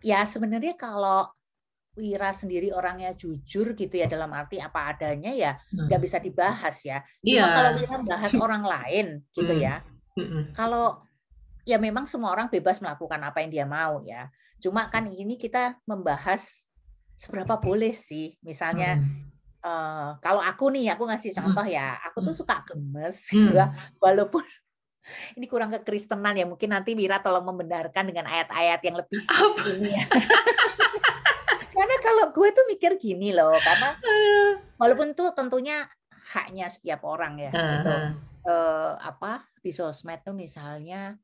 ya 0.02 0.22
sebenarnya 0.24 0.74
kalau 0.78 1.26
Wira 1.98 2.30
sendiri 2.30 2.70
orangnya 2.70 3.10
jujur 3.18 3.74
gitu 3.74 3.94
ya 3.98 4.06
dalam 4.06 4.30
arti 4.30 4.62
apa 4.62 4.94
adanya 4.94 5.34
ya 5.34 5.58
hmm. 5.58 5.90
nggak 5.90 5.98
hmm. 5.98 6.06
bisa 6.06 6.18
dibahas 6.22 6.76
ya. 6.86 7.02
Cuma 7.18 7.42
yeah. 7.42 7.50
kalau 7.50 7.70
Wira 7.74 7.96
bahas 8.06 8.32
orang 8.46 8.62
lain 8.62 9.06
gitu 9.34 9.52
hmm. 9.52 9.62
ya. 9.62 9.74
Hmm. 10.14 10.44
Kalau 10.54 11.02
ya 11.66 11.76
memang 11.76 12.06
semua 12.06 12.30
orang 12.30 12.46
bebas 12.48 12.78
melakukan 12.78 13.18
apa 13.18 13.42
yang 13.42 13.50
dia 13.50 13.66
mau 13.66 13.98
ya. 14.06 14.30
Cuma 14.62 14.86
kan 14.86 15.10
ini 15.10 15.34
kita 15.34 15.82
membahas 15.90 16.70
seberapa 17.18 17.58
boleh 17.58 17.90
sih. 17.90 18.38
Misalnya 18.46 19.02
hmm. 19.02 19.10
uh, 19.66 20.10
kalau 20.22 20.38
aku 20.38 20.70
nih 20.70 20.94
aku 20.94 21.02
ngasih 21.10 21.34
contoh 21.34 21.66
ya, 21.66 21.98
aku 22.06 22.22
tuh 22.22 22.34
suka 22.34 22.62
gemes 22.62 23.26
gitu 23.26 23.58
ya. 23.58 23.66
Walaupun 23.98 24.46
ini 25.36 25.46
kurang 25.46 25.70
kekristenan 25.74 26.34
ya 26.36 26.44
mungkin 26.44 26.72
nanti 26.72 26.92
Mira 26.92 27.20
tolong 27.22 27.46
membenarkan 27.46 28.08
dengan 28.08 28.26
ayat-ayat 28.28 28.80
yang 28.84 28.96
lebih 28.98 29.20
ini 29.78 29.90
ya. 29.96 30.06
karena 31.78 31.96
kalau 32.02 32.24
gue 32.34 32.48
tuh 32.50 32.64
mikir 32.66 32.92
gini 32.98 33.30
loh 33.30 33.54
karena 33.54 33.94
walaupun 34.82 35.14
tuh 35.14 35.30
tentunya 35.30 35.86
haknya 36.34 36.66
setiap 36.68 37.06
orang 37.06 37.38
ya 37.38 37.50
uh 37.50 37.56
-huh. 37.56 37.70
gitu. 37.70 37.94
uh, 38.50 38.92
apa 38.98 39.46
di 39.62 39.70
sosmed 39.70 40.20
tuh 40.26 40.34
misalnya 40.34 41.14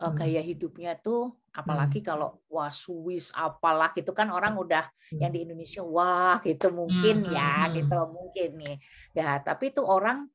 uh, 0.00 0.12
gaya 0.16 0.40
hidupnya 0.40 0.96
tuh 0.98 1.36
apalagi 1.50 2.00
hmm. 2.00 2.06
kalau 2.06 2.38
wah 2.46 2.70
Swiss 2.70 3.34
apalah 3.34 3.90
gitu 3.98 4.14
kan 4.14 4.30
orang 4.30 4.54
udah 4.54 4.86
hmm. 5.12 5.18
yang 5.18 5.32
di 5.34 5.42
Indonesia 5.42 5.82
wah 5.82 6.38
gitu 6.46 6.70
mungkin 6.70 7.26
hmm. 7.26 7.34
ya 7.34 7.68
gitu 7.74 7.98
mungkin 8.06 8.50
nih 8.62 8.76
ya 9.12 9.42
tapi 9.42 9.74
tuh 9.74 9.84
orang 9.84 10.30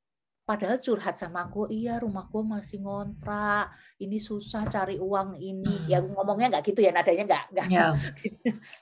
padahal 0.45 0.77
curhat 0.77 1.17
sama 1.17 1.49
aku 1.49 1.65
iya 1.73 1.97
rumah 1.97 2.29
gue 2.29 2.45
masih 2.45 2.85
ngontrak 2.85 3.73
ini 3.97 4.21
susah 4.21 4.69
cari 4.69 5.01
uang 5.01 5.41
ini 5.41 5.85
hmm. 5.85 5.89
ya 5.89 5.99
ngomongnya 6.05 6.53
nggak 6.53 6.65
gitu 6.69 6.85
ya 6.85 6.93
nadanya 6.93 7.25
nggak 7.25 7.43
nggak 7.49 7.67
yeah. 7.73 7.97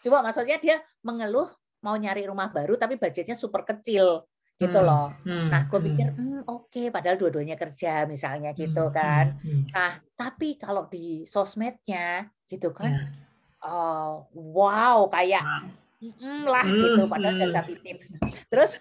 cuma 0.03 0.19
maksudnya 0.19 0.59
dia 0.59 0.83
mengeluh 1.07 1.47
mau 1.79 1.95
nyari 1.95 2.27
rumah 2.27 2.51
baru 2.51 2.75
tapi 2.75 2.99
budgetnya 2.99 3.39
super 3.39 3.63
kecil 3.63 4.27
gitu 4.59 4.79
hmm. 4.79 4.87
loh 4.87 5.07
hmm. 5.23 5.47
nah 5.49 5.61
gue 5.63 5.79
pikir 5.79 6.07
hmm. 6.11 6.19
hmm, 6.19 6.41
oke 6.51 6.67
okay. 6.67 6.85
padahal 6.91 7.15
dua-duanya 7.15 7.55
kerja 7.55 8.03
misalnya 8.11 8.51
gitu 8.51 8.91
hmm. 8.91 8.93
kan 8.93 9.25
hmm. 9.39 9.63
nah 9.71 10.03
tapi 10.19 10.59
kalau 10.59 10.91
di 10.91 11.23
sosmednya 11.23 12.27
gitu 12.43 12.75
kan 12.75 12.91
yeah. 12.91 13.07
oh, 13.63 14.27
wow 14.35 15.07
kayak 15.07 15.47
Mm, 16.03 16.43
lah 16.43 16.67
gitu 16.67 17.07
padahal 17.07 17.31
jasa 17.39 17.63
titip 17.63 18.03
terus 18.51 18.75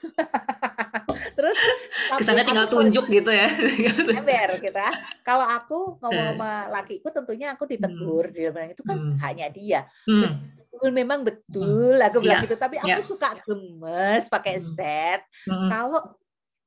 terus 1.42 1.58
kesannya 2.22 2.46
tinggal 2.46 2.70
tunjuk 2.70 3.10
gitu 3.10 3.30
ya 3.34 3.50
ember 4.22 4.62
kita 4.62 4.86
kalau 5.26 5.42
aku 5.42 5.98
ngomong 5.98 6.38
sama 6.38 6.52
lakiku 6.70 7.10
tentunya 7.10 7.50
aku 7.50 7.66
ditegur 7.66 8.30
mm. 8.30 8.34
dia 8.34 8.48
bilang 8.54 8.70
itu 8.70 8.82
kan 8.86 8.98
mm. 9.02 9.18
hanya 9.18 9.46
dia 9.50 9.80
mm. 10.06 10.30
betul 10.70 10.88
memang 10.94 11.26
betul 11.26 11.98
aku 11.98 12.22
bilang 12.22 12.38
yeah. 12.38 12.46
gitu 12.46 12.54
tapi 12.54 12.78
aku 12.78 12.94
yeah. 12.94 13.02
suka 13.02 13.34
gemes 13.42 14.30
pakai 14.30 14.62
mm. 14.62 14.66
set 14.78 15.20
mm. 15.50 15.66
kalau 15.66 16.00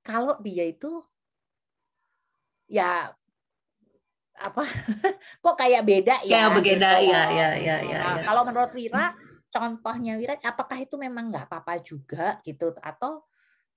kalau 0.03 0.35
dia 0.43 0.67
itu 0.67 0.91
ya 2.67 3.15
apa 4.35 4.67
kok 5.43 5.55
kayak 5.55 5.87
beda 5.87 6.15
ya 6.27 6.51
kayak 6.51 6.59
beda 6.59 6.89
gitu. 6.99 7.11
ya 7.15 7.21
ya 7.31 7.49
ya 7.55 7.77
ya, 7.79 7.99
nah, 8.03 8.15
ya. 8.19 8.23
kalau 8.27 8.43
menurut 8.43 8.71
Wira 8.75 9.15
contohnya 9.47 10.19
Wira 10.19 10.35
apakah 10.43 10.75
itu 10.83 10.99
memang 10.99 11.31
nggak 11.31 11.47
apa-apa 11.47 11.79
juga 11.79 12.43
gitu 12.43 12.75
atau 12.83 13.23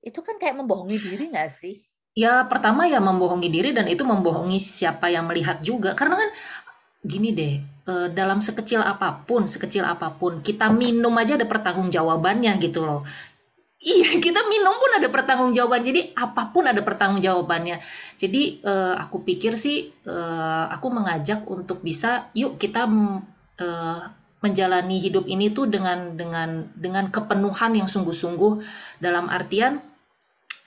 itu 0.03 0.21
kan 0.23 0.39
kayak 0.39 0.57
membohongi 0.59 0.99
diri 0.99 1.31
nggak 1.31 1.51
sih? 1.51 1.83
Ya 2.19 2.43
pertama 2.51 2.91
ya 2.91 2.99
membohongi 2.99 3.49
diri 3.51 3.71
dan 3.71 3.87
itu 3.87 4.03
membohongi 4.03 4.59
siapa 4.59 5.07
yang 5.07 5.31
melihat 5.31 5.63
juga 5.63 5.95
karena 5.95 6.19
kan 6.19 6.31
gini 7.07 7.31
deh 7.31 7.55
eh, 7.63 8.09
dalam 8.11 8.43
sekecil 8.43 8.83
apa 8.83 9.23
pun 9.23 9.47
sekecil 9.47 9.87
apa 9.87 10.11
pun 10.19 10.43
kita 10.43 10.67
minum 10.67 11.15
aja 11.15 11.39
ada 11.39 11.47
pertanggungjawabannya 11.47 12.59
gitu 12.59 12.83
loh 12.83 13.07
Iya, 13.79 14.19
kita 14.27 14.43
minum 14.51 14.75
pun 14.75 14.91
ada 14.99 15.07
pertanggungjawaban. 15.07 15.83
Jadi 15.87 16.11
apa 16.19 16.51
pun 16.51 16.67
ada 16.67 16.83
pertanggungjawabannya. 16.83 17.79
Jadi 18.19 18.59
uh, 18.67 18.99
aku 18.99 19.23
pikir 19.23 19.55
sih 19.55 19.95
uh, 20.07 20.67
aku 20.67 20.91
mengajak 20.91 21.47
untuk 21.47 21.83
bisa 21.87 22.27
yuk 22.35 22.59
kita 22.59 22.91
uh, 22.91 24.01
menjalani 24.39 25.03
hidup 25.03 25.27
ini 25.27 25.51
tuh 25.51 25.67
dengan 25.67 26.15
dengan 26.15 26.71
dengan 26.79 27.11
kepenuhan 27.11 27.75
yang 27.75 27.91
sungguh-sungguh 27.91 28.63
dalam 29.03 29.27
artian 29.27 29.83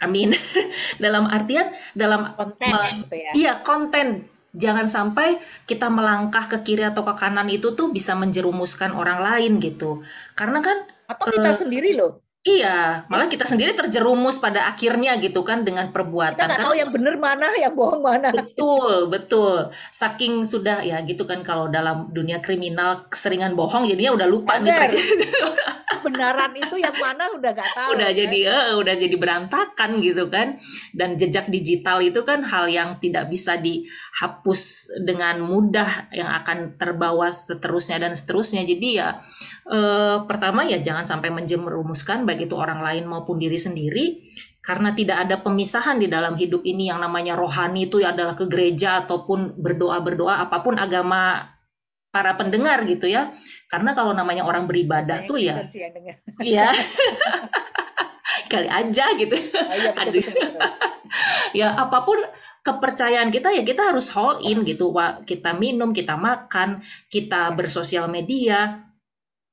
amin 0.01 0.33
dalam 1.03 1.29
artian 1.29 1.69
dalam 1.93 2.33
konten 2.33 2.73
gitu 3.05 3.15
ya. 3.15 3.31
Iya, 3.37 3.53
konten. 3.61 4.25
Jangan 4.51 4.91
sampai 4.91 5.39
kita 5.63 5.87
melangkah 5.87 6.43
ke 6.51 6.59
kiri 6.59 6.83
atau 6.83 7.07
ke 7.07 7.15
kanan 7.15 7.47
itu 7.47 7.71
tuh 7.71 7.87
bisa 7.95 8.19
menjerumuskan 8.19 8.91
orang 8.91 9.23
lain 9.23 9.63
gitu. 9.63 10.03
Karena 10.35 10.59
kan 10.59 10.75
apa 11.07 11.23
kita 11.31 11.55
uh, 11.55 11.55
sendiri 11.55 11.95
loh 11.95 12.19
Iya, 12.41 13.05
malah 13.05 13.29
kita 13.29 13.45
sendiri 13.45 13.77
terjerumus 13.77 14.41
pada 14.41 14.65
akhirnya 14.65 15.13
gitu 15.21 15.45
kan 15.45 15.61
dengan 15.61 15.93
perbuatan. 15.93 16.41
Kita 16.41 16.49
nggak 16.49 16.65
tahu 16.65 16.73
yang 16.73 16.89
benar 16.89 17.15
mana, 17.21 17.53
yang 17.53 17.77
bohong 17.77 18.01
mana. 18.01 18.33
Betul, 18.33 19.13
betul. 19.13 19.69
Saking 19.93 20.41
sudah 20.41 20.81
ya 20.81 20.97
gitu 21.05 21.29
kan 21.29 21.45
kalau 21.45 21.69
dalam 21.69 22.09
dunia 22.09 22.41
kriminal 22.41 23.05
keseringan 23.13 23.53
bohong 23.53 23.85
jadinya 23.85 24.17
udah 24.17 24.25
lupa 24.25 24.57
Bener. 24.57 24.89
nih. 24.89 25.05
Benaran 26.01 26.49
itu 26.57 26.81
yang 26.81 26.97
mana 26.97 27.29
udah 27.29 27.51
gak 27.53 27.71
tahu. 27.77 27.93
Udah 27.93 28.09
kan? 28.09 28.17
jadi 28.17 28.39
uh, 28.49 28.73
udah 28.81 28.95
jadi 28.97 29.15
berantakan 29.21 30.01
gitu 30.01 30.25
kan. 30.33 30.57
Dan 30.97 31.21
jejak 31.21 31.45
digital 31.53 32.01
itu 32.01 32.25
kan 32.25 32.41
hal 32.41 32.65
yang 32.65 32.97
tidak 32.97 33.29
bisa 33.29 33.53
dihapus 33.61 34.89
dengan 35.05 35.45
mudah 35.45 36.09
yang 36.09 36.33
akan 36.41 36.73
terbawa 36.81 37.29
seterusnya 37.29 38.01
dan 38.01 38.17
seterusnya. 38.17 38.65
Jadi 38.65 38.97
ya 38.97 39.21
eh, 39.69 40.17
pertama 40.25 40.65
ya 40.65 40.81
jangan 40.81 41.05
sampai 41.05 41.29
menjerumuskan 41.29 42.25
baik 42.25 42.49
itu 42.49 42.55
orang 42.57 42.81
lain 42.81 43.05
maupun 43.05 43.37
diri 43.37 43.59
sendiri 43.59 44.25
karena 44.61 44.93
tidak 44.93 45.25
ada 45.25 45.41
pemisahan 45.41 45.97
di 45.97 46.05
dalam 46.05 46.37
hidup 46.37 46.61
ini 46.61 46.93
yang 46.93 47.01
namanya 47.01 47.33
rohani 47.33 47.89
itu 47.89 47.97
adalah 48.05 48.37
ke 48.37 48.45
gereja 48.45 49.01
ataupun 49.05 49.57
berdoa 49.57 49.97
berdoa 50.05 50.37
apa 50.37 50.61
pun 50.61 50.77
agama 50.77 51.49
para 52.13 52.37
pendengar 52.37 52.85
gitu 52.85 53.09
ya. 53.09 53.33
Karena 53.65 53.97
kalau 53.97 54.13
namanya 54.13 54.45
orang 54.45 54.69
beribadah 54.69 55.25
Saya 55.25 55.29
tuh 55.29 55.39
ya 55.41 55.65
iya. 56.43 56.69
Kali 58.51 58.67
aja 58.67 59.05
gitu. 59.15 59.33
Oh, 59.33 59.75
iya, 59.79 59.91
betul, 59.95 60.27
betul, 60.27 60.43
betul. 60.43 60.61
ya 61.51 61.67
apa 61.75 62.03
pun 62.03 62.19
kepercayaan 62.61 63.31
kita 63.31 63.51
ya 63.55 63.63
kita 63.63 63.95
harus 63.95 64.11
all 64.13 64.43
in 64.43 64.61
gitu. 64.67 64.93
Kita 65.25 65.57
minum 65.57 65.89
kita 65.95 66.19
makan 66.19 66.83
kita 67.09 67.49
bersosial 67.57 68.11
media 68.11 68.90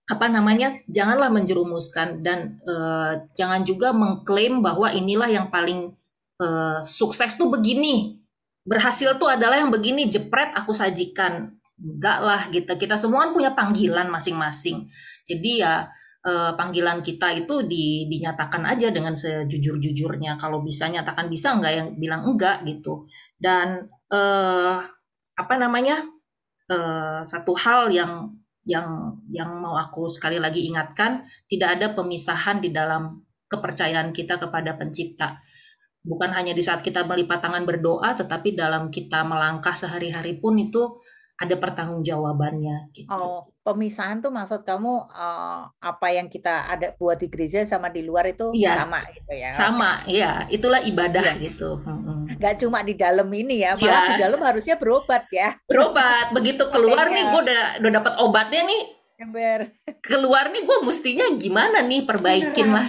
apa 0.08 0.24
namanya 0.32 0.72
janganlah 0.88 1.28
menjerumuskan 1.28 2.24
dan 2.24 2.56
uh, 2.64 3.28
jangan 3.36 3.60
juga 3.60 3.92
mengklaim 3.92 4.64
bahwa 4.64 4.88
inilah 4.88 5.28
yang 5.28 5.52
paling 5.52 5.92
uh, 6.40 6.80
sukses 6.80 7.36
tuh 7.36 7.52
begini. 7.52 8.16
Berhasil 8.64 9.16
tuh 9.20 9.28
adalah 9.28 9.60
yang 9.60 9.68
begini 9.68 10.08
jepret 10.08 10.56
aku 10.56 10.72
sajikan. 10.72 11.52
Enggak 11.76 12.18
lah 12.24 12.40
gitu. 12.48 12.72
Kita 12.80 12.96
semua 12.96 13.28
kan 13.28 13.36
punya 13.36 13.52
panggilan 13.52 14.08
masing-masing. 14.08 14.88
Jadi 15.28 15.60
ya 15.60 15.88
uh, 16.24 16.52
panggilan 16.56 17.04
kita 17.04 17.32
itu 17.44 17.68
di, 17.68 18.08
dinyatakan 18.08 18.64
aja 18.64 18.88
dengan 18.88 19.12
sejujur-jujurnya. 19.12 20.40
Kalau 20.40 20.64
bisa 20.64 20.88
nyatakan 20.88 21.28
bisa 21.28 21.52
enggak 21.52 21.72
yang 21.76 21.88
bilang 22.00 22.24
enggak 22.24 22.64
gitu. 22.64 23.04
Dan 23.36 23.92
apa 25.36 25.54
namanya 25.60 26.00
satu 27.28 27.52
hal 27.52 27.92
yang 27.92 28.37
yang 28.68 29.16
yang 29.32 29.48
mau 29.64 29.80
aku 29.80 30.04
sekali 30.06 30.36
lagi 30.36 30.68
ingatkan 30.68 31.24
tidak 31.48 31.80
ada 31.80 31.86
pemisahan 31.96 32.60
di 32.60 32.68
dalam 32.68 33.24
kepercayaan 33.48 34.12
kita 34.12 34.36
kepada 34.36 34.76
pencipta 34.76 35.40
bukan 36.08 36.30
hanya 36.32 36.56
di 36.56 36.62
saat 36.64 36.80
kita 36.80 37.04
melipat 37.04 37.42
tangan 37.44 37.68
berdoa, 37.68 38.16
tetapi 38.16 38.56
dalam 38.56 38.88
kita 38.88 39.26
melangkah 39.28 39.76
sehari-hari 39.76 40.40
pun 40.40 40.56
itu 40.56 40.94
ada 41.38 41.54
pertanggungjawabannya 41.54 42.90
gitu. 42.90 43.06
Oh, 43.14 43.46
pemisahan 43.62 44.18
tuh 44.18 44.34
maksud 44.34 44.66
kamu 44.66 45.06
uh, 45.06 45.70
apa 45.70 46.06
yang 46.10 46.26
kita 46.26 46.66
ada 46.66 46.90
buat 46.98 47.14
di 47.22 47.30
gereja 47.30 47.62
sama 47.62 47.94
di 47.94 48.02
luar 48.02 48.26
itu 48.26 48.50
Iya. 48.50 48.82
sama 48.82 49.00
gitu 49.14 49.32
ya? 49.38 49.50
Sama, 49.54 49.90
ya, 50.10 50.32
itulah 50.50 50.82
ibadah 50.82 51.22
Iya. 51.22 51.38
gitu. 51.38 51.78
Mm-mm. 51.86 52.26
Nggak 52.38 52.54
cuma 52.62 52.78
di 52.80 52.94
dalam 52.94 53.26
ini 53.28 53.66
ya, 53.66 53.74
malah 53.74 53.84
Iya. 53.84 54.08
di 54.08 54.14
dalam 54.22 54.40
harusnya 54.40 54.78
berobat 54.78 55.26
ya. 55.28 55.58
Berobat, 55.66 56.30
begitu 56.30 56.62
keluar 56.70 57.10
nih 57.10 57.24
gue 57.26 57.40
udah 57.44 57.62
udah 57.82 57.90
dapat 57.92 58.14
obatnya 58.22 58.62
nih, 58.62 58.82
Ember. 59.18 59.60
keluar 59.98 60.46
nih 60.48 60.62
gue 60.62 60.78
mestinya 60.86 61.26
gimana 61.34 61.82
nih 61.82 62.06
perbaikin 62.06 62.70
lah. 62.70 62.86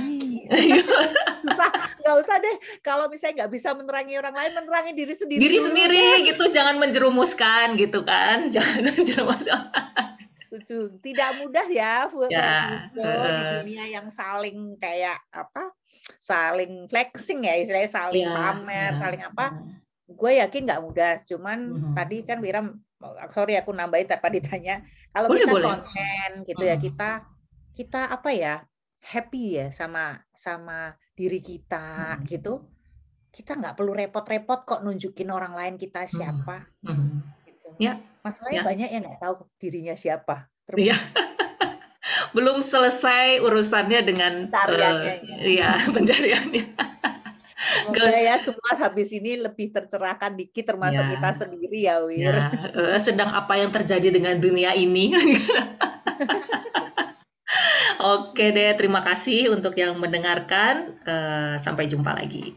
Susah, 1.40 1.70
nggak 1.98 2.16
usah 2.22 2.36
deh. 2.38 2.56
Kalau 2.82 3.06
misalnya 3.06 3.46
nggak 3.46 3.52
bisa 3.54 3.74
menerangi 3.74 4.18
orang 4.18 4.34
lain, 4.34 4.52
menerangi 4.54 4.92
diri 4.94 5.14
sendiri. 5.14 5.40
Diri 5.42 5.58
dulu 5.58 5.66
sendiri 5.70 5.98
deh. 5.98 6.26
gitu, 6.30 6.44
jangan 6.50 6.76
menjerumuskan 6.78 7.74
gitu 7.74 8.02
kan, 8.02 8.46
jangan 8.54 8.82
menjerumuskan. 8.86 9.62
Setuju. 10.50 10.98
Tidak 11.02 11.30
mudah 11.42 11.68
ya, 11.70 12.10
Ya, 12.30 12.82
Fuso, 12.82 13.06
di 13.06 13.44
dunia 13.62 13.86
yang 13.86 14.10
saling 14.10 14.78
kayak 14.78 15.22
apa? 15.30 15.70
Saling 16.18 16.90
flexing 16.90 17.46
ya, 17.46 17.54
istilahnya 17.56 17.92
saling 17.92 18.26
Iya, 18.26 18.34
pamer, 18.34 18.92
iya. 18.92 18.98
saling 18.98 19.22
apa? 19.22 19.46
Gue 20.10 20.42
yakin 20.42 20.66
nggak 20.66 20.82
mudah. 20.82 21.14
Cuman 21.22 21.60
Mhm. 21.70 21.94
tadi 21.94 22.18
kan 22.26 22.42
Wiram, 22.42 22.74
sorry 23.30 23.54
aku 23.56 23.70
nambahin 23.70 24.10
tadi 24.10 24.42
ditanya, 24.42 24.82
kalau 25.14 25.30
Boleh, 25.30 25.46
kita 25.46 25.54
boleh. 25.54 25.68
konten 25.70 26.30
gitu 26.44 26.64
ya, 26.66 26.76
Mhm. 26.76 26.84
kita 26.84 27.10
kita 27.72 28.02
apa 28.10 28.30
ya? 28.34 28.56
Happy 29.00 29.56
ya 29.56 29.72
sama 29.72 30.20
sama 30.36 30.92
diri 31.16 31.40
kita 31.40 32.20
Mhm. 32.20 32.28
gitu. 32.28 32.68
Kita 33.30 33.56
nggak 33.56 33.78
perlu 33.78 33.94
repot-repot 33.94 34.66
kok 34.66 34.82
nunjukin 34.82 35.30
orang 35.30 35.54
lain 35.54 35.76
kita 35.78 36.04
Mhm. 36.04 36.10
siapa. 36.10 36.68
Mhm. 36.84 37.08
Gitu. 37.46 37.68
Ya, 37.80 38.02
Masalahnya 38.20 38.60
ya. 38.60 38.68
banyak 38.68 38.90
yang 38.92 39.02
nggak 39.08 39.22
tahu 39.22 39.34
dirinya 39.56 39.96
siapa. 39.96 40.50
Iya. 40.76 40.98
Belum 42.36 42.62
selesai 42.62 43.42
urusannya 43.42 44.00
dengan 44.06 44.34
Pencariannya, 44.48 45.14
eh, 45.44 45.58
iya, 45.60 45.72
pencariannya. 45.96 46.64
Semoga 47.60 48.16
ya 48.16 48.40
semua 48.40 48.72
habis 48.80 49.12
ini 49.12 49.36
lebih 49.36 49.68
tercerahkan 49.76 50.32
dikit 50.32 50.64
termasuk 50.64 51.04
Ya. 51.04 51.12
kita 51.12 51.30
sendiri 51.36 51.80
ya 51.84 51.96
Wir. 52.08 52.32
Ya, 52.32 52.48
eh, 52.72 53.00
sedang 53.04 53.36
apa 53.36 53.60
yang 53.60 53.68
terjadi 53.68 54.08
dengan 54.16 54.40
dunia 54.40 54.72
ini? 54.74 55.12
Oke 58.00 58.56
deh, 58.56 58.72
terima 58.80 59.04
kasih 59.04 59.52
untuk 59.52 59.76
yang 59.76 59.92
mendengarkan. 60.00 60.96
Eh, 61.04 61.56
sampai 61.60 61.90
jumpa 61.92 62.16
lagi. 62.16 62.56